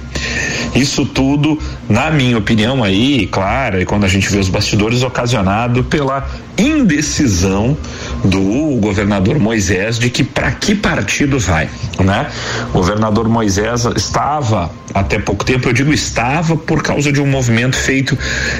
isso 0.75 1.05
tudo, 1.05 1.59
na 1.89 2.11
minha 2.11 2.37
opinião 2.37 2.83
aí, 2.83 3.27
claro, 3.27 3.81
e 3.81 3.85
quando 3.85 4.03
a 4.03 4.07
gente 4.07 4.29
vê 4.29 4.37
os 4.37 4.49
bastidores, 4.49 5.01
ocasionado 5.01 5.83
pela 5.83 6.27
indecisão 6.57 7.77
do 8.23 8.79
governador 8.79 9.39
Moisés 9.39 9.97
de 9.97 10.09
que 10.09 10.23
para 10.23 10.51
que 10.51 10.75
partido 10.75 11.39
vai, 11.39 11.69
né? 11.99 12.29
O 12.69 12.73
governador 12.73 13.27
Moisés 13.27 13.85
estava 13.95 14.71
até 14.93 15.19
pouco 15.19 15.43
tempo, 15.43 15.69
eu 15.69 15.73
digo 15.73 15.91
estava 15.91 16.55
por 16.55 16.83
causa 16.83 17.11
de 17.11 17.21
um 17.21 17.27
movimento 17.27 17.75
feito 17.75 18.17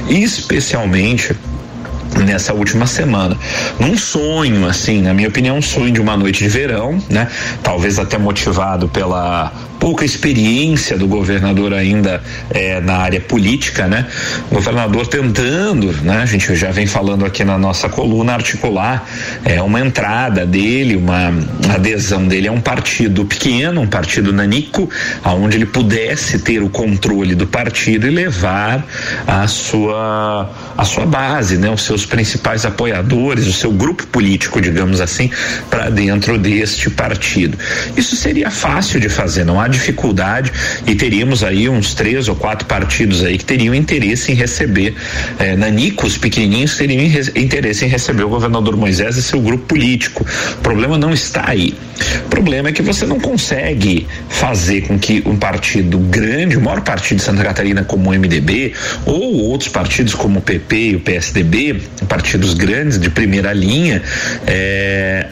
especialmente 0.10 1.36
nessa 2.26 2.54
última 2.54 2.86
semana. 2.86 3.38
Num 3.80 3.98
sonho, 3.98 4.68
assim, 4.68 5.02
na 5.02 5.14
minha 5.14 5.28
opinião, 5.28 5.58
um 5.58 5.62
sonho 5.62 5.92
de 5.92 6.00
uma 6.00 6.16
noite 6.16 6.44
de 6.44 6.50
verão, 6.50 7.02
né? 7.10 7.28
Talvez 7.62 7.98
até 7.98 8.18
motivado 8.18 8.88
pela 8.88 9.52
pouca 9.84 10.06
experiência 10.06 10.98
do 10.98 11.06
governador 11.06 11.74
ainda 11.74 12.24
é, 12.50 12.80
na 12.80 13.00
área 13.00 13.20
política, 13.20 13.86
né? 13.86 14.08
O 14.50 14.56
governador 14.56 15.08
tentando, 15.08 15.92
né? 16.04 16.20
A 16.20 16.26
gente 16.26 16.56
já 16.56 16.72
vem 16.72 16.88
falando 16.88 17.26
aqui 17.26 17.44
na 17.44 17.58
nossa 17.58 17.90
coluna 17.90 18.32
articular 18.32 19.06
é 19.44 19.62
uma 19.62 19.82
entrada 19.82 20.46
dele, 20.46 20.96
uma 20.96 21.34
adesão 21.76 22.26
dele 22.26 22.48
a 22.48 22.52
um 22.54 22.62
partido 22.62 23.26
pequeno, 23.26 23.82
um 23.82 23.88
partido 23.88 24.32
nanico, 24.32 24.90
aonde 25.22 25.58
ele 25.58 25.66
pudesse 25.66 26.40
ter 26.40 26.64
o 26.64 26.70
controle 26.70 27.36
do 27.36 27.46
partido 27.46 28.08
e 28.08 28.10
levar 28.10 28.86
a 29.28 29.46
sua 29.48 30.50
a 30.78 30.86
sua 30.86 31.06
base, 31.06 31.58
né? 31.58 31.70
Os 31.70 31.82
seus 31.82 32.06
principais 32.06 32.66
apoiadores, 32.66 33.48
o 33.48 33.54
seu 33.54 33.72
grupo 33.74 34.08
político, 34.08 34.62
digamos 34.62 35.02
assim, 35.02 35.30
para 35.70 35.90
dentro 35.90 36.38
deste 36.38 36.90
partido. 36.90 37.58
Isso 37.98 38.16
seria 38.16 38.50
fácil 38.50 38.98
de 39.02 39.10
fazer, 39.10 39.44
não 39.44 39.60
há 39.60 39.73
dificuldade 39.74 40.52
e 40.88 40.96
teríamos 40.96 41.44
aí 41.44 41.68
uns 41.68 41.94
três 41.94 42.28
ou 42.28 42.36
quatro 42.36 42.66
partidos 42.66 43.24
aí 43.24 43.38
que 43.38 43.46
teriam 43.46 43.76
interesse 43.76 44.32
em 44.32 44.36
receber 44.36 44.96
eh, 45.40 45.56
nanicos 45.56 46.18
pequenininhos 46.18 46.78
teriam 46.78 47.04
interesse 47.36 47.86
em 47.86 47.88
receber 47.88 48.24
o 48.24 48.30
governador 48.30 48.78
Moisés 48.78 49.18
e 49.18 49.22
seu 49.22 49.42
grupo 49.42 49.66
político. 49.66 50.26
O 50.54 50.58
problema 50.58 50.98
não 50.98 51.12
está 51.12 51.50
aí. 51.50 51.76
O 52.26 52.30
problema 52.30 52.70
é 52.70 52.72
que 52.72 52.82
você 52.82 53.06
não 53.06 53.20
consegue 53.20 54.08
fazer 54.30 54.82
com 54.82 54.98
que 54.98 55.24
um 55.26 55.36
partido 55.36 55.98
grande, 55.98 56.58
o 56.58 56.62
maior 56.62 56.82
partido 56.82 57.18
de 57.18 57.24
Santa 57.24 57.44
Catarina 57.44 57.84
como 57.84 58.10
o 58.10 58.14
MDB 58.14 58.74
ou 59.06 59.36
outros 59.50 59.70
partidos 59.70 60.14
como 60.14 60.40
o 60.40 60.42
PP 60.42 60.76
e 60.76 60.96
o 60.96 61.00
PSDB, 61.00 61.82
partidos 62.08 62.54
grandes 62.54 63.00
de 63.00 63.10
primeira 63.10 63.54
linha, 63.54 64.02
eh, 64.48 65.28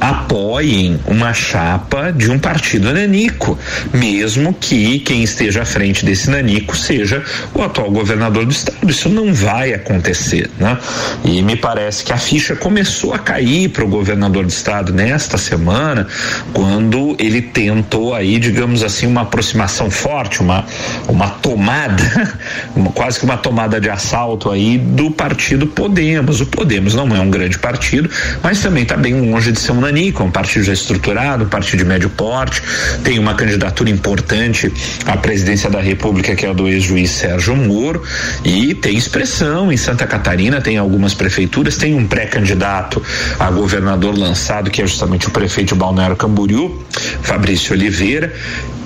apoiem 0.00 1.00
uma 1.06 1.32
chapa 1.32 2.12
de 2.12 2.30
um 2.30 2.38
partido 2.38 2.92
nanico, 2.92 3.58
mesmo 3.92 4.54
que 4.54 4.98
quem 5.00 5.22
esteja 5.22 5.62
à 5.62 5.64
frente 5.64 6.04
desse 6.04 6.30
nanico 6.30 6.76
seja 6.76 7.22
o 7.54 7.62
atual 7.62 7.90
governador 7.90 8.44
do 8.44 8.52
estado. 8.52 8.90
Isso 8.90 9.08
não 9.08 9.32
vai 9.32 9.72
acontecer, 9.72 10.50
né? 10.58 10.78
E 11.24 11.42
me 11.42 11.56
parece 11.56 12.04
que 12.04 12.12
a 12.12 12.18
ficha 12.18 12.56
começou 12.56 13.14
a 13.14 13.18
cair 13.18 13.68
para 13.70 13.84
o 13.84 13.88
governador 13.88 14.44
do 14.44 14.50
estado 14.50 14.92
nesta 14.92 15.38
semana, 15.38 16.06
quando 16.52 17.16
ele 17.18 17.42
tentou 17.42 18.14
aí, 18.14 18.38
digamos 18.38 18.82
assim, 18.82 19.06
uma 19.06 19.22
aproximação 19.22 19.90
forte, 19.90 20.40
uma 20.40 20.64
uma 21.08 21.28
tomada, 21.28 22.38
uma, 22.74 22.90
quase 22.90 23.18
que 23.18 23.24
uma 23.24 23.36
tomada 23.36 23.80
de 23.80 23.88
assalto 23.88 24.50
aí 24.50 24.78
do 24.78 25.10
partido 25.10 25.66
Podemos. 25.66 26.40
O 26.40 26.46
Podemos 26.46 26.94
não 26.94 27.14
é 27.14 27.20
um 27.20 27.30
grande 27.30 27.58
partido, 27.58 28.10
mas 28.42 28.60
também 28.60 28.82
está 28.82 28.96
bem 28.96 29.30
longe 29.30 29.52
de 29.52 29.60
ser 29.60 29.72
no 29.74 29.80
Nanico, 29.80 30.22
um 30.22 30.30
partido 30.30 30.64
já 30.64 30.72
estruturado, 30.72 31.44
um 31.44 31.48
partido 31.48 31.78
de 31.78 31.84
médio 31.84 32.08
porte, 32.08 32.62
tem 33.02 33.18
uma 33.18 33.34
candidatura 33.34 33.90
importante 33.90 34.72
à 35.04 35.16
presidência 35.16 35.68
da 35.68 35.80
República, 35.80 36.34
que 36.34 36.46
é 36.46 36.50
a 36.50 36.52
do 36.52 36.68
ex-juiz 36.68 37.10
Sérgio 37.10 37.56
Moro, 37.56 38.02
e 38.44 38.74
tem 38.74 38.96
expressão 38.96 39.72
em 39.72 39.76
Santa 39.76 40.06
Catarina, 40.06 40.60
tem 40.60 40.78
algumas 40.78 41.14
prefeituras, 41.14 41.76
tem 41.76 41.94
um 41.94 42.06
pré-candidato 42.06 43.02
a 43.38 43.50
governador 43.50 44.16
lançado, 44.16 44.70
que 44.70 44.80
é 44.80 44.86
justamente 44.86 45.28
o 45.28 45.30
prefeito 45.30 45.74
de 45.74 45.80
Balneário 45.80 46.16
Camboriú, 46.16 46.82
Fabrício 47.22 47.74
Oliveira, 47.74 48.32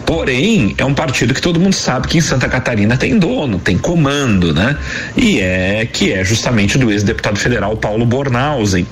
Porém, 0.09 0.75
é 0.79 0.85
um 0.87 0.95
partido 0.95 1.35
que 1.35 1.41
todo 1.43 1.61
mundo 1.61 1.75
sabe 1.75 2.09
que 2.09 2.17
em 2.17 2.23
Santa 2.23 2.49
Catarina 2.49 2.97
tem 2.97 3.19
dono, 3.19 3.59
tem 3.59 3.77
comando, 3.77 4.55
né? 4.55 4.75
E 5.15 5.39
é 5.39 5.85
que 5.85 6.15
é 6.15 6.25
justamente 6.25 6.79
do 6.79 6.91
ex-deputado 6.91 7.39
federal 7.39 7.77
Paulo 7.77 8.07
Bornhausen. 8.07 8.87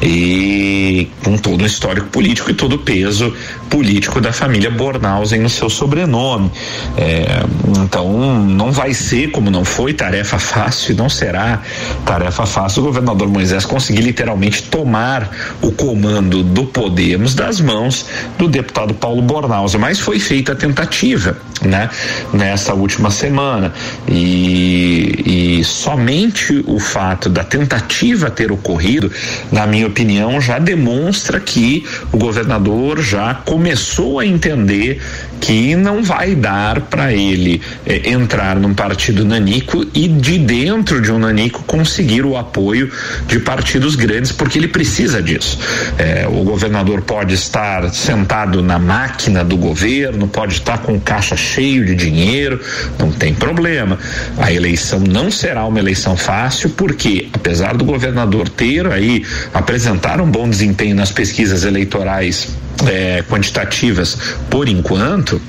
E 0.00 1.08
com 1.24 1.36
todo 1.36 1.62
o 1.62 1.66
histórico 1.66 2.06
político 2.06 2.48
e 2.48 2.54
todo 2.54 2.76
o 2.76 2.78
peso 2.78 3.34
político 3.68 4.20
da 4.20 4.32
família 4.32 4.70
Bornhausen 4.70 5.40
no 5.40 5.48
seu 5.48 5.68
sobrenome. 5.68 6.48
É, 6.96 7.42
então, 7.84 8.44
não 8.44 8.70
vai 8.70 8.94
ser, 8.94 9.32
como 9.32 9.50
não 9.50 9.64
foi, 9.64 9.92
tarefa 9.92 10.38
fácil, 10.38 10.94
não 10.94 11.08
será 11.08 11.60
tarefa 12.06 12.46
fácil 12.46 12.82
o 12.82 12.86
governador 12.86 13.26
Moisés 13.28 13.64
conseguir 13.64 14.02
literalmente 14.02 14.62
tomar 14.62 15.28
o 15.60 15.72
comando 15.72 16.44
do 16.44 16.66
Podemos 16.66 17.34
das 17.34 17.60
mãos 17.60 18.06
do 18.38 18.46
deputado 18.46 18.94
Paulo 18.94 19.22
Bornhausen. 19.22 19.80
Mas 19.80 19.98
foi 19.98 20.20
feita 20.20 20.51
muita 20.52 20.54
tentativa, 20.54 21.36
né? 21.62 21.88
Nessa 22.32 22.74
última 22.74 23.10
semana 23.10 23.72
e, 24.08 25.58
e 25.60 25.64
somente 25.64 26.62
o 26.66 26.78
fato 26.78 27.28
da 27.28 27.44
tentativa 27.44 28.30
ter 28.30 28.52
ocorrido, 28.52 29.10
na 29.50 29.66
minha 29.66 29.86
opinião, 29.86 30.40
já 30.40 30.58
demonstra 30.58 31.40
que 31.40 31.84
o 32.12 32.18
governador 32.18 33.00
já 33.00 33.34
começou 33.34 34.20
a 34.20 34.26
entender 34.26 35.00
que 35.40 35.74
não 35.74 36.04
vai 36.04 36.36
dar 36.36 36.80
para 36.82 37.12
ele 37.12 37.60
eh, 37.84 38.10
entrar 38.10 38.54
num 38.54 38.72
partido 38.72 39.24
nanico 39.24 39.84
e 39.92 40.06
de 40.06 40.38
dentro 40.38 41.02
de 41.02 41.10
um 41.10 41.18
nanico 41.18 41.64
conseguir 41.64 42.24
o 42.24 42.36
apoio 42.36 42.90
de 43.26 43.40
partidos 43.40 43.96
grandes, 43.96 44.30
porque 44.30 44.56
ele 44.56 44.68
precisa 44.68 45.20
disso. 45.20 45.58
Eh, 45.98 46.28
o 46.28 46.44
governador 46.44 47.02
pode 47.02 47.34
estar 47.34 47.92
sentado 47.92 48.62
na 48.62 48.78
máquina 48.78 49.44
do 49.44 49.56
governo, 49.56 50.28
pode 50.28 50.41
estar 50.50 50.78
com 50.78 50.98
caixa 50.98 51.36
cheio 51.36 51.84
de 51.84 51.94
dinheiro, 51.94 52.60
não 52.98 53.12
tem 53.12 53.34
problema. 53.34 53.98
A 54.38 54.52
eleição 54.52 55.00
não 55.00 55.30
será 55.30 55.64
uma 55.66 55.78
eleição 55.78 56.16
fácil, 56.16 56.70
porque 56.70 57.28
apesar 57.32 57.76
do 57.76 57.84
governador 57.84 58.48
ter 58.48 58.86
aí 58.86 59.24
apresentar 59.54 60.20
um 60.20 60.30
bom 60.30 60.48
desempenho 60.48 60.96
nas 60.96 61.12
pesquisas 61.12 61.64
eleitorais 61.64 62.48
é, 62.86 63.22
quantitativas 63.28 64.18
por 64.50 64.68
enquanto, 64.68 65.40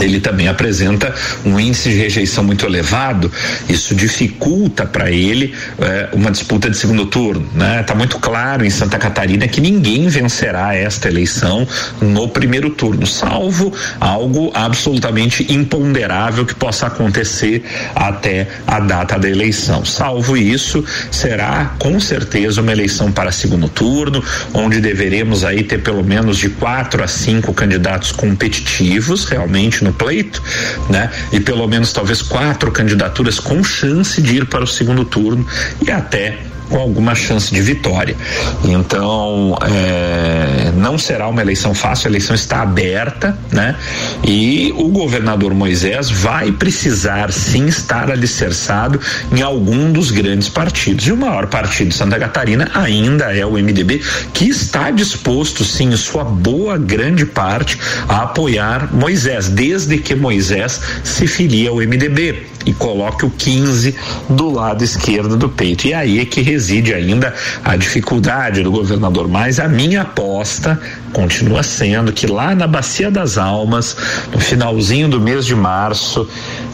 ele 0.00 0.20
também 0.20 0.48
apresenta 0.48 1.14
um 1.44 1.58
índice 1.58 1.90
de 1.90 1.96
rejeição 1.96 2.44
muito 2.44 2.64
elevado, 2.66 3.30
isso 3.68 3.94
dificulta 3.94 4.86
para 4.86 5.10
ele 5.10 5.54
eh, 5.78 6.08
uma 6.12 6.30
disputa 6.30 6.70
de 6.70 6.76
segundo 6.76 7.06
turno. 7.06 7.46
Né? 7.54 7.82
Tá 7.82 7.94
muito 7.94 8.18
claro 8.18 8.64
em 8.64 8.70
Santa 8.70 8.98
Catarina 8.98 9.46
que 9.48 9.60
ninguém 9.60 10.08
vencerá 10.08 10.74
esta 10.74 11.08
eleição 11.08 11.66
no 12.00 12.28
primeiro 12.28 12.70
turno, 12.70 13.06
salvo 13.06 13.72
algo 14.00 14.50
absolutamente 14.54 15.52
imponderável 15.52 16.44
que 16.46 16.54
possa 16.54 16.86
acontecer 16.86 17.64
até 17.94 18.48
a 18.66 18.80
data 18.80 19.18
da 19.18 19.28
eleição. 19.28 19.84
Salvo 19.84 20.36
isso, 20.36 20.84
será 21.10 21.74
com 21.78 21.98
certeza 22.00 22.60
uma 22.60 22.72
eleição 22.72 23.12
para 23.12 23.32
segundo 23.32 23.68
turno, 23.68 24.22
onde 24.52 24.80
deveremos 24.80 25.44
aí 25.44 25.62
ter 25.62 25.82
pelo 25.82 26.04
menos 26.04 26.38
de 26.38 26.48
quatro 26.48 27.02
a 27.02 27.08
cinco 27.08 27.52
candidatos 27.52 28.12
competitivos 28.12 29.24
realmente 29.24 29.84
no 29.84 29.89
no 29.90 29.92
pleito, 29.92 30.42
né? 30.88 31.10
E 31.32 31.40
pelo 31.40 31.66
menos 31.66 31.92
talvez 31.92 32.22
quatro 32.22 32.70
candidaturas 32.70 33.38
com 33.40 33.62
chance 33.62 34.22
de 34.22 34.36
ir 34.36 34.46
para 34.46 34.64
o 34.64 34.66
segundo 34.66 35.04
turno 35.04 35.46
e 35.84 35.90
até 35.90 36.38
com 36.70 36.78
alguma 36.78 37.14
chance 37.14 37.52
de 37.52 37.60
vitória. 37.60 38.16
Então, 38.64 39.58
é, 39.62 40.72
não 40.76 40.96
será 40.96 41.28
uma 41.28 41.42
eleição 41.42 41.74
fácil, 41.74 42.08
a 42.08 42.10
eleição 42.10 42.34
está 42.34 42.62
aberta, 42.62 43.36
né? 43.52 43.76
E 44.24 44.72
o 44.76 44.88
governador 44.88 45.52
Moisés 45.52 46.10
vai 46.10 46.52
precisar 46.52 47.32
sim 47.32 47.66
estar 47.66 48.10
alicerçado 48.10 49.00
em 49.32 49.42
algum 49.42 49.92
dos 49.92 50.10
grandes 50.10 50.48
partidos. 50.48 51.06
E 51.06 51.12
o 51.12 51.16
maior 51.16 51.48
partido 51.48 51.88
de 51.88 51.94
Santa 51.94 52.18
Catarina 52.18 52.70
ainda 52.72 53.36
é 53.36 53.44
o 53.44 53.52
MDB, 53.52 54.00
que 54.32 54.48
está 54.48 54.90
disposto, 54.90 55.64
sim, 55.64 55.90
em 55.92 55.96
sua 55.96 56.24
boa 56.24 56.78
grande 56.78 57.26
parte, 57.26 57.78
a 58.08 58.22
apoiar 58.22 58.94
Moisés, 58.94 59.48
desde 59.48 59.98
que 59.98 60.14
Moisés 60.14 60.80
se 61.02 61.26
filie 61.26 61.66
ao 61.66 61.76
MDB 61.76 62.46
e 62.66 62.72
coloque 62.72 63.24
o 63.24 63.30
15 63.30 63.94
do 64.28 64.50
lado 64.50 64.84
esquerdo 64.84 65.36
do 65.36 65.48
peito. 65.48 65.86
E 65.86 65.94
aí 65.94 66.20
é 66.20 66.24
que 66.24 66.40
reside 66.60 66.92
ainda 66.92 67.32
a 67.64 67.74
dificuldade 67.74 68.62
do 68.62 68.70
governador. 68.70 69.26
Mas 69.26 69.58
a 69.58 69.66
minha 69.66 70.02
aposta 70.02 70.78
continua 71.10 71.62
sendo 71.62 72.12
que 72.12 72.26
lá 72.26 72.54
na 72.54 72.66
Bacia 72.66 73.10
das 73.10 73.38
Almas, 73.38 73.96
no 74.30 74.38
finalzinho 74.38 75.08
do 75.08 75.18
mês 75.18 75.46
de 75.46 75.56
março, 75.56 76.28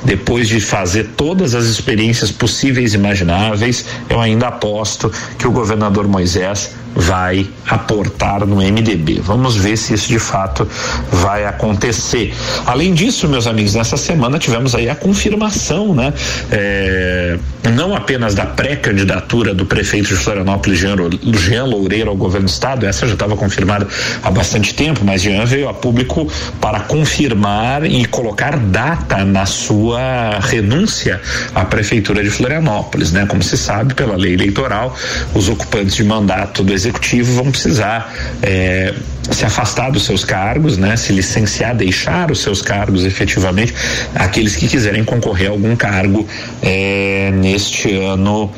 depois 0.04 0.48
de 0.48 0.60
fazer 0.60 1.10
todas 1.16 1.54
as 1.54 1.66
experiências 1.66 2.32
possíveis 2.32 2.92
e 2.92 2.96
imagináveis, 2.96 3.86
eu 4.10 4.20
ainda 4.20 4.48
aposto 4.48 5.10
que 5.38 5.46
o 5.46 5.52
governador 5.52 6.08
Moisés 6.08 6.74
vai 6.96 7.46
aportar 7.68 8.46
no 8.46 8.56
MDB. 8.56 9.20
Vamos 9.20 9.56
ver 9.56 9.76
se 9.76 9.94
isso 9.94 10.08
de 10.08 10.18
fato 10.18 10.66
vai 11.12 11.44
acontecer. 11.44 12.34
Além 12.64 12.94
disso, 12.94 13.28
meus 13.28 13.46
amigos, 13.46 13.74
nessa 13.74 13.96
semana 13.96 14.38
tivemos 14.38 14.74
aí 14.74 14.88
a 14.88 14.94
confirmação, 14.94 15.94
né? 15.94 16.12
É, 16.50 17.38
não 17.74 17.94
apenas 17.94 18.34
da 18.34 18.46
pré-candidatura 18.46 19.54
do 19.54 19.66
prefeito 19.66 20.08
de 20.08 20.16
Florianópolis, 20.16 20.78
Jean, 20.78 20.96
Jean 21.34 21.64
Loureiro, 21.64 22.10
ao 22.10 22.16
governo 22.16 22.46
do 22.46 22.50
estado, 22.50 22.86
essa 22.86 23.06
já 23.06 23.14
estava 23.14 23.36
confirmada 23.36 23.86
há 24.22 24.30
bastante 24.30 24.72
tempo, 24.72 25.04
mas 25.04 25.22
Jean 25.22 25.44
veio 25.44 25.68
a 25.68 25.74
público 25.74 26.30
para 26.60 26.80
confirmar 26.80 27.84
e 27.84 28.04
colocar 28.06 28.56
data 28.56 29.24
na 29.24 29.44
sua 29.44 30.38
renúncia 30.40 31.20
à 31.54 31.64
prefeitura 31.64 32.22
de 32.22 32.30
Florianópolis, 32.30 33.12
né? 33.12 33.26
Como 33.26 33.42
se 33.42 33.56
sabe, 33.56 33.94
pela 33.94 34.16
lei 34.16 34.34
eleitoral, 34.34 34.96
os 35.34 35.48
ocupantes 35.48 35.94
de 35.94 36.04
mandato 36.04 36.62
do 36.62 36.72
executivo 36.72 36.85
vão 37.22 37.50
precisar 37.50 38.12
é, 38.42 38.94
se 39.30 39.44
afastar 39.44 39.90
dos 39.90 40.04
seus 40.04 40.24
cargos, 40.24 40.76
né? 40.78 40.96
Se 40.96 41.12
licenciar, 41.12 41.74
deixar 41.74 42.30
os 42.30 42.40
seus 42.40 42.62
cargos 42.62 43.04
efetivamente, 43.04 43.74
aqueles 44.14 44.56
que 44.56 44.68
quiserem 44.68 45.04
concorrer 45.04 45.48
a 45.48 45.50
algum 45.50 45.74
cargo 45.76 46.26
é, 46.62 47.30
neste 47.32 47.94
ano 47.96 48.52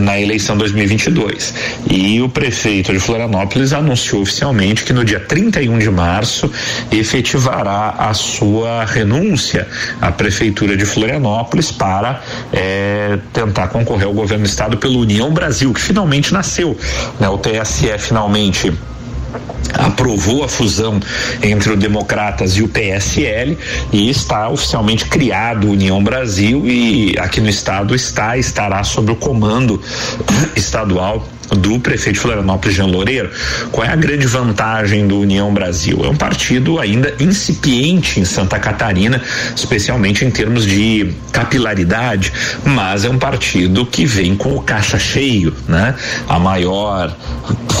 na 0.00 0.20
eleição 0.20 0.56
2022. 0.56 1.54
E 1.90 2.20
o 2.20 2.28
prefeito 2.28 2.92
de 2.92 2.98
Florianópolis 2.98 3.72
anunciou 3.72 4.22
oficialmente 4.22 4.84
que 4.84 4.92
no 4.92 5.04
dia 5.04 5.20
31 5.20 5.78
de 5.78 5.90
março 5.90 6.50
efetivará 6.90 7.94
a 7.98 8.14
sua 8.14 8.84
renúncia 8.84 9.66
à 10.00 10.10
prefeitura 10.10 10.76
de 10.76 10.84
Florianópolis 10.84 11.70
para 11.70 12.22
é, 12.52 13.18
tentar 13.32 13.68
concorrer 13.68 14.06
ao 14.06 14.12
governo 14.12 14.44
do 14.44 14.48
estado 14.48 14.76
pela 14.76 14.96
União 14.96 15.32
Brasil, 15.32 15.72
que 15.72 15.80
finalmente 15.80 16.32
nasceu. 16.32 16.76
Né? 17.18 17.28
O 17.28 17.38
TSE 17.38 17.98
finalmente 17.98 18.72
aprovou 19.74 20.44
a 20.44 20.48
fusão 20.48 21.00
entre 21.42 21.72
o 21.72 21.76
Democratas 21.76 22.56
e 22.56 22.62
o 22.62 22.68
PSL 22.68 23.58
e 23.92 24.10
está 24.10 24.48
oficialmente 24.48 25.06
criado 25.06 25.70
União 25.70 26.02
Brasil 26.02 26.66
e 26.66 27.16
aqui 27.18 27.40
no 27.40 27.48
estado 27.48 27.94
está 27.94 28.36
estará 28.36 28.82
sob 28.84 29.12
o 29.12 29.16
comando 29.16 29.80
estadual 30.54 31.26
do 31.56 31.78
prefeito 31.78 32.18
Florianópolis, 32.18 32.76
Jean 32.76 32.86
Loureiro, 32.86 33.30
qual 33.70 33.86
é 33.86 33.90
a 33.90 33.96
grande 33.96 34.26
vantagem 34.26 35.06
do 35.06 35.20
União 35.20 35.52
Brasil? 35.52 36.00
É 36.04 36.08
um 36.08 36.16
partido 36.16 36.78
ainda 36.78 37.14
incipiente 37.20 38.20
em 38.20 38.24
Santa 38.24 38.58
Catarina, 38.58 39.20
especialmente 39.54 40.24
em 40.24 40.30
termos 40.30 40.66
de 40.66 41.12
capilaridade, 41.32 42.32
mas 42.64 43.04
é 43.04 43.10
um 43.10 43.18
partido 43.18 43.84
que 43.86 44.06
vem 44.06 44.34
com 44.36 44.54
o 44.56 44.62
caixa 44.62 44.98
cheio, 44.98 45.54
né? 45.68 45.94
A 46.28 46.38
maior 46.38 47.14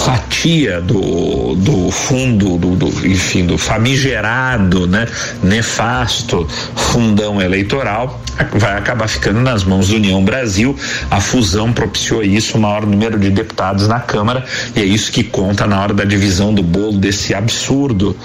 fatia 0.04 0.80
do, 0.80 1.54
do 1.54 1.90
fundo, 1.90 2.58
do, 2.58 2.76
do 2.76 3.06
enfim, 3.06 3.46
do 3.46 3.56
famigerado, 3.56 4.86
né? 4.86 5.06
Nefasto 5.42 6.46
fundão 6.74 7.40
eleitoral 7.40 8.20
vai 8.54 8.76
acabar 8.76 9.08
ficando 9.08 9.40
nas 9.40 9.64
mãos 9.64 9.88
do 9.88 9.96
União 9.96 10.24
Brasil. 10.24 10.76
A 11.10 11.20
fusão 11.20 11.72
propiciou 11.72 12.22
isso, 12.22 12.56
o 12.56 12.60
maior 12.60 12.86
número 12.86 13.18
de 13.18 13.30
deputados 13.30 13.61
na 13.88 14.00
Câmara, 14.00 14.44
e 14.74 14.80
é 14.80 14.84
isso 14.84 15.12
que 15.12 15.22
conta 15.22 15.66
na 15.66 15.80
hora 15.80 15.94
da 15.94 16.04
divisão 16.04 16.52
do 16.52 16.62
bolo 16.62 16.98
desse 16.98 17.34
absurdo, 17.34 18.16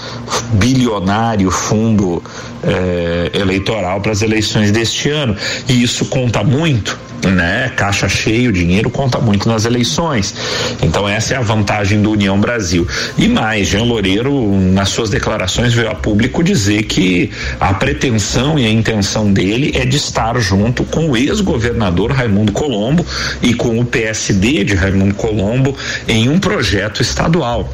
bilionário 0.53 1.51
fundo 1.51 2.23
eh, 2.63 3.31
eleitoral 3.33 4.01
para 4.01 4.11
as 4.11 4.21
eleições 4.21 4.71
deste 4.71 5.09
ano. 5.09 5.35
E 5.67 5.83
isso 5.83 6.05
conta 6.05 6.43
muito 6.43 6.97
né? 7.25 7.71
Caixa 7.75 8.07
cheio, 8.07 8.51
dinheiro 8.51 8.89
conta 8.89 9.19
muito 9.19 9.47
nas 9.47 9.65
eleições. 9.65 10.33
Então 10.81 11.07
essa 11.07 11.33
é 11.33 11.37
a 11.37 11.41
vantagem 11.41 12.01
do 12.01 12.11
União 12.11 12.39
Brasil. 12.39 12.87
E 13.17 13.27
mais, 13.27 13.67
Jean 13.67 13.83
Loureiro, 13.83 14.55
nas 14.71 14.89
suas 14.89 15.09
declarações, 15.09 15.73
veio 15.73 15.89
a 15.89 15.95
público 15.95 16.43
dizer 16.43 16.83
que 16.83 17.31
a 17.59 17.73
pretensão 17.73 18.59
e 18.59 18.65
a 18.65 18.69
intenção 18.69 19.31
dele 19.31 19.71
é 19.75 19.85
de 19.85 19.97
estar 19.97 20.39
junto 20.39 20.83
com 20.83 21.09
o 21.09 21.17
ex-governador 21.17 22.11
Raimundo 22.11 22.51
Colombo 22.51 23.05
e 23.41 23.53
com 23.53 23.79
o 23.79 23.85
PSD 23.85 24.63
de 24.63 24.75
Raimundo 24.75 25.15
Colombo 25.15 25.75
em 26.07 26.29
um 26.29 26.39
projeto 26.39 27.01
estadual. 27.01 27.69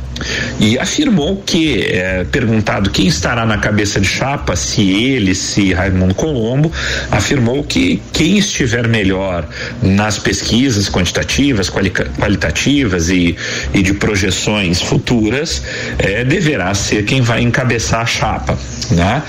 E 0.60 0.78
afirmou 0.78 1.42
que, 1.46 1.82
é, 1.82 2.24
perguntado 2.26 2.90
quem 2.90 3.08
estará 3.08 3.46
na 3.46 3.58
cabeça 3.58 4.00
de 4.00 4.08
chapa, 4.08 4.56
se 4.56 4.82
ele, 4.82 5.34
se 5.34 5.74
Raimundo 5.74 6.14
Colombo, 6.14 6.72
afirmou 7.12 7.64
que 7.64 8.02
quem 8.14 8.38
estiver 8.38 8.88
melhor 8.88 9.33
nas 9.82 10.18
pesquisas 10.18 10.90
quantitativas, 10.90 11.70
qualitativas 11.70 13.10
e, 13.10 13.36
e 13.74 13.82
de 13.82 13.94
projeções 13.94 14.82
futuras, 14.82 15.64
é, 15.98 16.24
deverá 16.24 16.74
ser 16.74 17.06
quem 17.06 17.22
vai 17.22 17.42
encabeçar 17.42 18.02
a 18.02 18.06
chapa. 18.06 18.58
Né? 18.92 19.24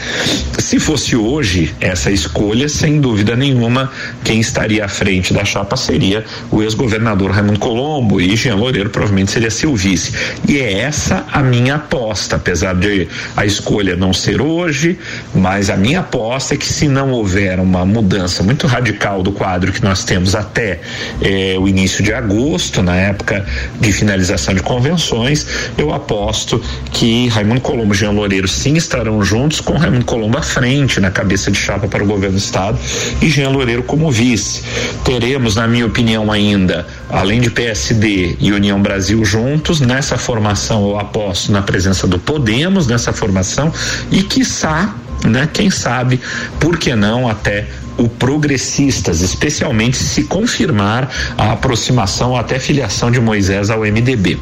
Se 0.59 0.79
fosse 0.79 1.17
hoje 1.17 1.75
essa 1.81 2.11
escolha, 2.11 2.69
sem 2.69 3.01
dúvida 3.01 3.37
nenhuma, 3.37 3.91
quem 4.23 4.41
estaria 4.41 4.85
à 4.85 4.89
frente 4.89 5.33
da 5.33 5.45
chapa 5.45 5.77
seria 5.77 6.25
o 6.51 6.63
ex-governador 6.63 7.31
Raimundo 7.31 7.59
Colombo 7.59 8.21
e 8.21 8.35
Jean 8.37 8.57
Loureiro 8.57 8.91
provavelmente 8.91 9.31
seria 9.31 9.51
seu 9.51 9.75
vice. 9.75 10.13
E 10.49 10.59
é 10.59 10.81
essa 10.81 11.25
a 11.33 11.43
minha 11.43 11.77
aposta, 11.77 12.37
apesar 12.37 12.75
de 12.75 13.09
a 13.37 13.45
escolha 13.47 13.97
não 13.97 14.13
ser 14.13 14.41
hoje, 14.41 14.99
mas 15.35 15.71
a 15.71 15.77
minha 15.77 16.01
aposta 16.01 16.55
é 16.55 16.57
que 16.57 16.67
se 16.67 16.89
não 16.89 17.11
houver 17.11 17.61
uma 17.61 17.85
mudança 17.85 18.43
muito 18.43 18.67
radical 18.67 19.23
do 19.23 19.33
quadro 19.33 19.73
que 19.73 19.83
nós 19.83 19.94
temos 20.03 20.35
até 20.35 20.81
eh, 21.21 21.57
o 21.59 21.69
início 21.69 22.03
de 22.03 22.13
agosto, 22.13 22.83
na 22.83 22.97
época 22.97 23.47
de 23.79 23.93
finalização 23.93 24.55
de 24.55 24.63
convenções, 24.63 25.47
eu 25.79 25.93
aposto 25.93 26.61
que 26.91 27.29
Raimundo 27.29 27.61
Colombo 27.61 27.95
e 27.95 27.97
Jean 27.97 28.11
Loureiro 28.11 28.49
sim 28.49 28.75
estarão 28.75 29.23
juntos, 29.23 29.61
com 29.61 29.75
Raimundo 29.77 30.05
Colombo 30.05 30.39
à 30.39 30.43
frente, 30.43 30.99
na 30.99 31.11
cabeça 31.11 31.51
de 31.51 31.59
chapa 31.59 31.87
para 31.87 32.03
o 32.03 32.07
governo 32.07 32.37
do 32.37 32.41
estado, 32.41 32.79
e 33.21 33.29
Jean 33.29 33.51
Loureiro 33.51 33.83
como 33.83 34.11
vice. 34.11 34.63
Teremos, 35.05 35.55
na 35.55 35.69
minha 35.69 35.87
opinião, 35.87 36.33
ainda, 36.33 36.87
além 37.11 37.41
de 37.41 37.51
PSD 37.51 38.37
e 38.41 38.53
União 38.53 38.81
Brasil 38.81 39.25
juntos, 39.25 39.81
nessa 39.81 40.17
formação 40.17 40.89
eu 40.89 40.99
aposto 40.99 41.53
na 41.53 41.63
presença 41.63 42.07
do 42.07 42.19
Podemos 42.19 42.87
nessa 42.87 43.13
formação 43.13 43.73
e 44.11 44.23
quiçá 44.23 44.95
né? 45.29 45.49
Quem 45.53 45.71
sabe, 45.71 46.21
por 46.61 46.79
que 46.79 46.95
não 46.95 47.29
até 47.29 47.67
o 47.97 48.09
progressistas, 48.09 49.21
especialmente 49.21 49.97
se 49.97 50.25
confirmar 50.25 51.11
a 51.37 51.53
aproximação 51.53 52.31
ou 52.31 52.37
até 52.37 52.59
filiação 52.59 53.11
de 53.11 53.21
Moisés 53.21 53.71
ao 53.71 53.81
MDB. 53.81 54.39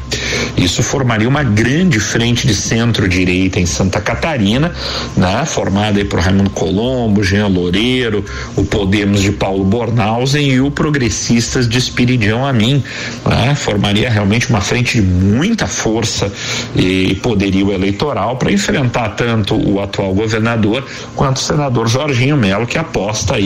Isso 0.57 0.81
formaria 0.81 1.27
uma 1.27 1.43
grande 1.43 1.99
frente 1.99 2.47
de 2.47 2.55
centro-direita 2.55 3.59
em 3.59 3.65
Santa 3.65 3.99
Catarina, 4.01 4.71
né? 5.15 5.43
formada 5.45 5.99
aí 5.99 6.05
por 6.05 6.19
Raimundo 6.19 6.49
Colombo, 6.49 7.23
Jean 7.23 7.47
Loureiro, 7.47 8.25
o 8.55 8.63
Podemos 8.63 9.21
de 9.21 9.31
Paulo 9.31 9.63
Bornhausen 9.63 10.47
e 10.49 10.61
o 10.61 10.71
Progressistas 10.71 11.67
de 11.67 11.77
Espiridião 11.77 12.45
Amin. 12.45 12.83
Né? 13.25 13.55
Formaria 13.55 14.09
realmente 14.09 14.49
uma 14.49 14.61
frente 14.61 15.01
de 15.01 15.01
muita 15.01 15.67
força 15.67 16.31
e 16.75 17.15
poderio 17.15 17.71
eleitoral 17.71 18.37
para 18.37 18.51
enfrentar 18.51 19.09
tanto 19.09 19.55
o 19.55 19.81
atual 19.81 20.13
governador 20.13 20.85
quanto 21.15 21.37
o 21.37 21.39
senador 21.39 21.87
Jorginho 21.87 22.37
Melo, 22.37 22.65
que 22.65 22.77
aposta 22.77 23.35
aí 23.35 23.42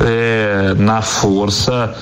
eh, 0.00 0.74
na 0.78 1.02
força 1.02 1.94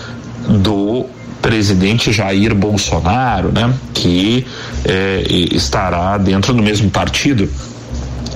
do 0.49 1.07
presidente 1.41 2.11
Jair 2.11 2.55
Bolsonaro, 2.55 3.53
né, 3.53 3.73
que 3.93 4.47
eh, 4.85 5.25
estará 5.53 6.17
dentro 6.17 6.55
do 6.55 6.63
mesmo 6.63 6.91
partido 6.91 7.49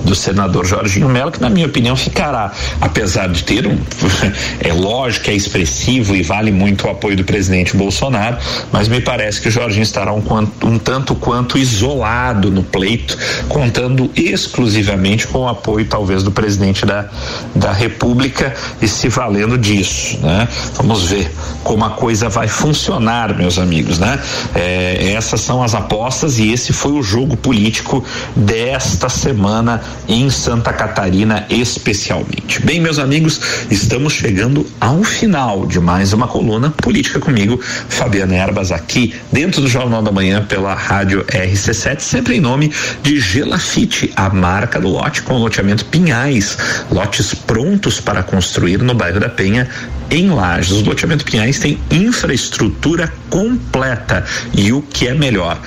do 0.03 0.15
senador 0.15 0.65
Jorginho 0.65 1.09
Melo, 1.09 1.31
que 1.31 1.41
na 1.41 1.49
minha 1.49 1.65
opinião 1.65 1.95
ficará, 1.95 2.51
apesar 2.81 3.29
de 3.29 3.43
ter 3.43 3.67
um, 3.67 3.77
é 4.59 4.73
lógico 4.73 5.29
é 5.29 5.33
expressivo 5.33 6.15
e 6.15 6.21
vale 6.21 6.51
muito 6.51 6.87
o 6.87 6.89
apoio 6.89 7.15
do 7.15 7.23
presidente 7.23 7.75
Bolsonaro, 7.75 8.37
mas 8.71 8.87
me 8.87 9.01
parece 9.01 9.41
que 9.41 9.47
o 9.47 9.51
Jorginho 9.51 9.83
estará 9.83 10.13
um, 10.13 10.23
um 10.63 10.77
tanto 10.79 11.15
quanto 11.15 11.57
isolado 11.57 12.51
no 12.51 12.63
pleito, 12.63 13.17
contando 13.47 14.09
exclusivamente 14.15 15.27
com 15.27 15.39
o 15.39 15.47
apoio 15.47 15.85
talvez 15.85 16.23
do 16.23 16.31
presidente 16.31 16.85
da, 16.85 17.09
da 17.55 17.71
República 17.71 18.53
e 18.81 18.87
se 18.87 19.09
valendo 19.09 19.57
disso, 19.57 20.19
né? 20.21 20.47
Vamos 20.75 21.05
ver 21.05 21.31
como 21.63 21.83
a 21.85 21.91
coisa 21.91 22.29
vai 22.29 22.47
funcionar, 22.47 23.35
meus 23.35 23.57
amigos, 23.57 23.99
né? 23.99 24.19
É, 24.55 25.13
essas 25.13 25.41
são 25.41 25.61
as 25.61 25.75
apostas 25.75 26.39
e 26.39 26.51
esse 26.51 26.73
foi 26.73 26.91
o 26.93 27.03
jogo 27.03 27.35
político 27.37 28.03
desta 28.35 29.09
semana 29.09 29.81
em 30.07 30.29
Santa 30.29 30.73
Catarina 30.73 31.45
especialmente. 31.49 32.61
Bem, 32.61 32.79
meus 32.79 32.99
amigos, 32.99 33.39
estamos 33.69 34.13
chegando 34.13 34.65
ao 34.79 35.03
final 35.03 35.65
de 35.65 35.79
mais 35.79 36.13
uma 36.13 36.27
coluna 36.27 36.71
política 36.71 37.19
comigo, 37.19 37.59
Fabiana 37.61 38.35
Erbas, 38.35 38.71
aqui 38.71 39.13
dentro 39.31 39.61
do 39.61 39.67
Jornal 39.67 40.01
da 40.01 40.11
Manhã 40.11 40.43
pela 40.45 40.73
Rádio 40.73 41.23
RC7, 41.25 41.99
sempre 41.99 42.37
em 42.37 42.39
nome 42.39 42.71
de 43.03 43.19
Gelafite, 43.19 44.11
a 44.15 44.29
marca 44.29 44.79
do 44.79 44.87
lote 44.87 45.21
com 45.21 45.37
loteamento 45.37 45.85
Pinhais, 45.85 46.57
lotes 46.91 47.33
prontos 47.33 47.99
para 47.99 48.23
construir 48.23 48.79
no 48.79 48.93
bairro 48.93 49.19
da 49.19 49.29
Penha, 49.29 49.67
em 50.09 50.29
Lages. 50.29 50.71
O 50.71 50.81
loteamento 50.81 51.25
Pinhais 51.25 51.59
tem 51.59 51.79
infraestrutura 51.91 53.11
completa 53.29 54.25
e 54.53 54.71
o 54.71 54.81
que 54.81 55.07
é 55.07 55.13
melhor, 55.13 55.59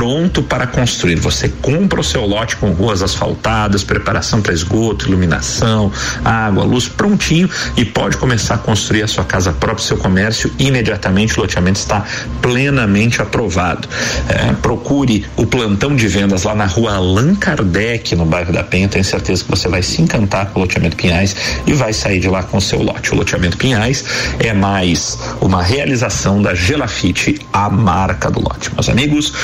pronto 0.00 0.42
para 0.42 0.66
construir. 0.66 1.16
Você 1.16 1.46
compra 1.46 2.00
o 2.00 2.02
seu 2.02 2.24
lote 2.24 2.56
com 2.56 2.70
ruas 2.70 3.02
asfaltadas, 3.02 3.84
preparação 3.84 4.40
para 4.40 4.54
esgoto, 4.54 5.06
iluminação, 5.06 5.92
água, 6.24 6.64
luz, 6.64 6.88
prontinho 6.88 7.50
e 7.76 7.84
pode 7.84 8.16
começar 8.16 8.54
a 8.54 8.58
construir 8.58 9.02
a 9.02 9.06
sua 9.06 9.24
casa 9.24 9.52
própria, 9.52 9.84
seu 9.84 9.98
comércio 9.98 10.50
imediatamente. 10.58 11.38
O 11.38 11.42
loteamento 11.42 11.78
está 11.78 12.02
plenamente 12.40 13.20
aprovado. 13.20 13.86
É, 14.26 14.54
procure 14.54 15.26
o 15.36 15.44
plantão 15.44 15.94
de 15.94 16.08
vendas 16.08 16.44
lá 16.44 16.54
na 16.54 16.64
rua 16.64 16.94
Allan 16.94 17.34
Kardec, 17.34 18.16
no 18.16 18.24
bairro 18.24 18.54
da 18.54 18.64
Penha. 18.64 18.88
Tenho 18.88 19.04
certeza 19.04 19.44
que 19.44 19.50
você 19.50 19.68
vai 19.68 19.82
se 19.82 20.00
encantar 20.00 20.46
com 20.46 20.60
o 20.60 20.62
loteamento 20.62 20.96
Pinhais 20.96 21.36
e 21.66 21.74
vai 21.74 21.92
sair 21.92 22.20
de 22.20 22.28
lá 22.28 22.42
com 22.42 22.56
o 22.56 22.60
seu 22.60 22.82
lote. 22.82 23.12
O 23.12 23.16
loteamento 23.16 23.58
Pinhais 23.58 24.02
é 24.38 24.54
mais 24.54 25.18
uma 25.42 25.62
realização 25.62 26.40
da 26.40 26.54
Gelafite, 26.54 27.38
a 27.52 27.68
marca 27.68 28.30
do 28.30 28.40
lote. 28.40 28.72
Meus 28.72 28.88
amigos, 28.88 29.34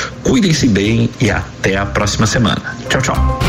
Cuidem-se 0.47 0.67
bem 0.69 1.09
e 1.19 1.29
até 1.29 1.75
a 1.75 1.85
próxima 1.85 2.25
semana. 2.25 2.77
Tchau, 2.87 3.01
tchau. 3.01 3.39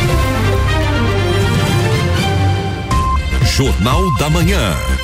Jornal 3.44 4.02
da 4.18 4.28
Manhã. 4.28 4.97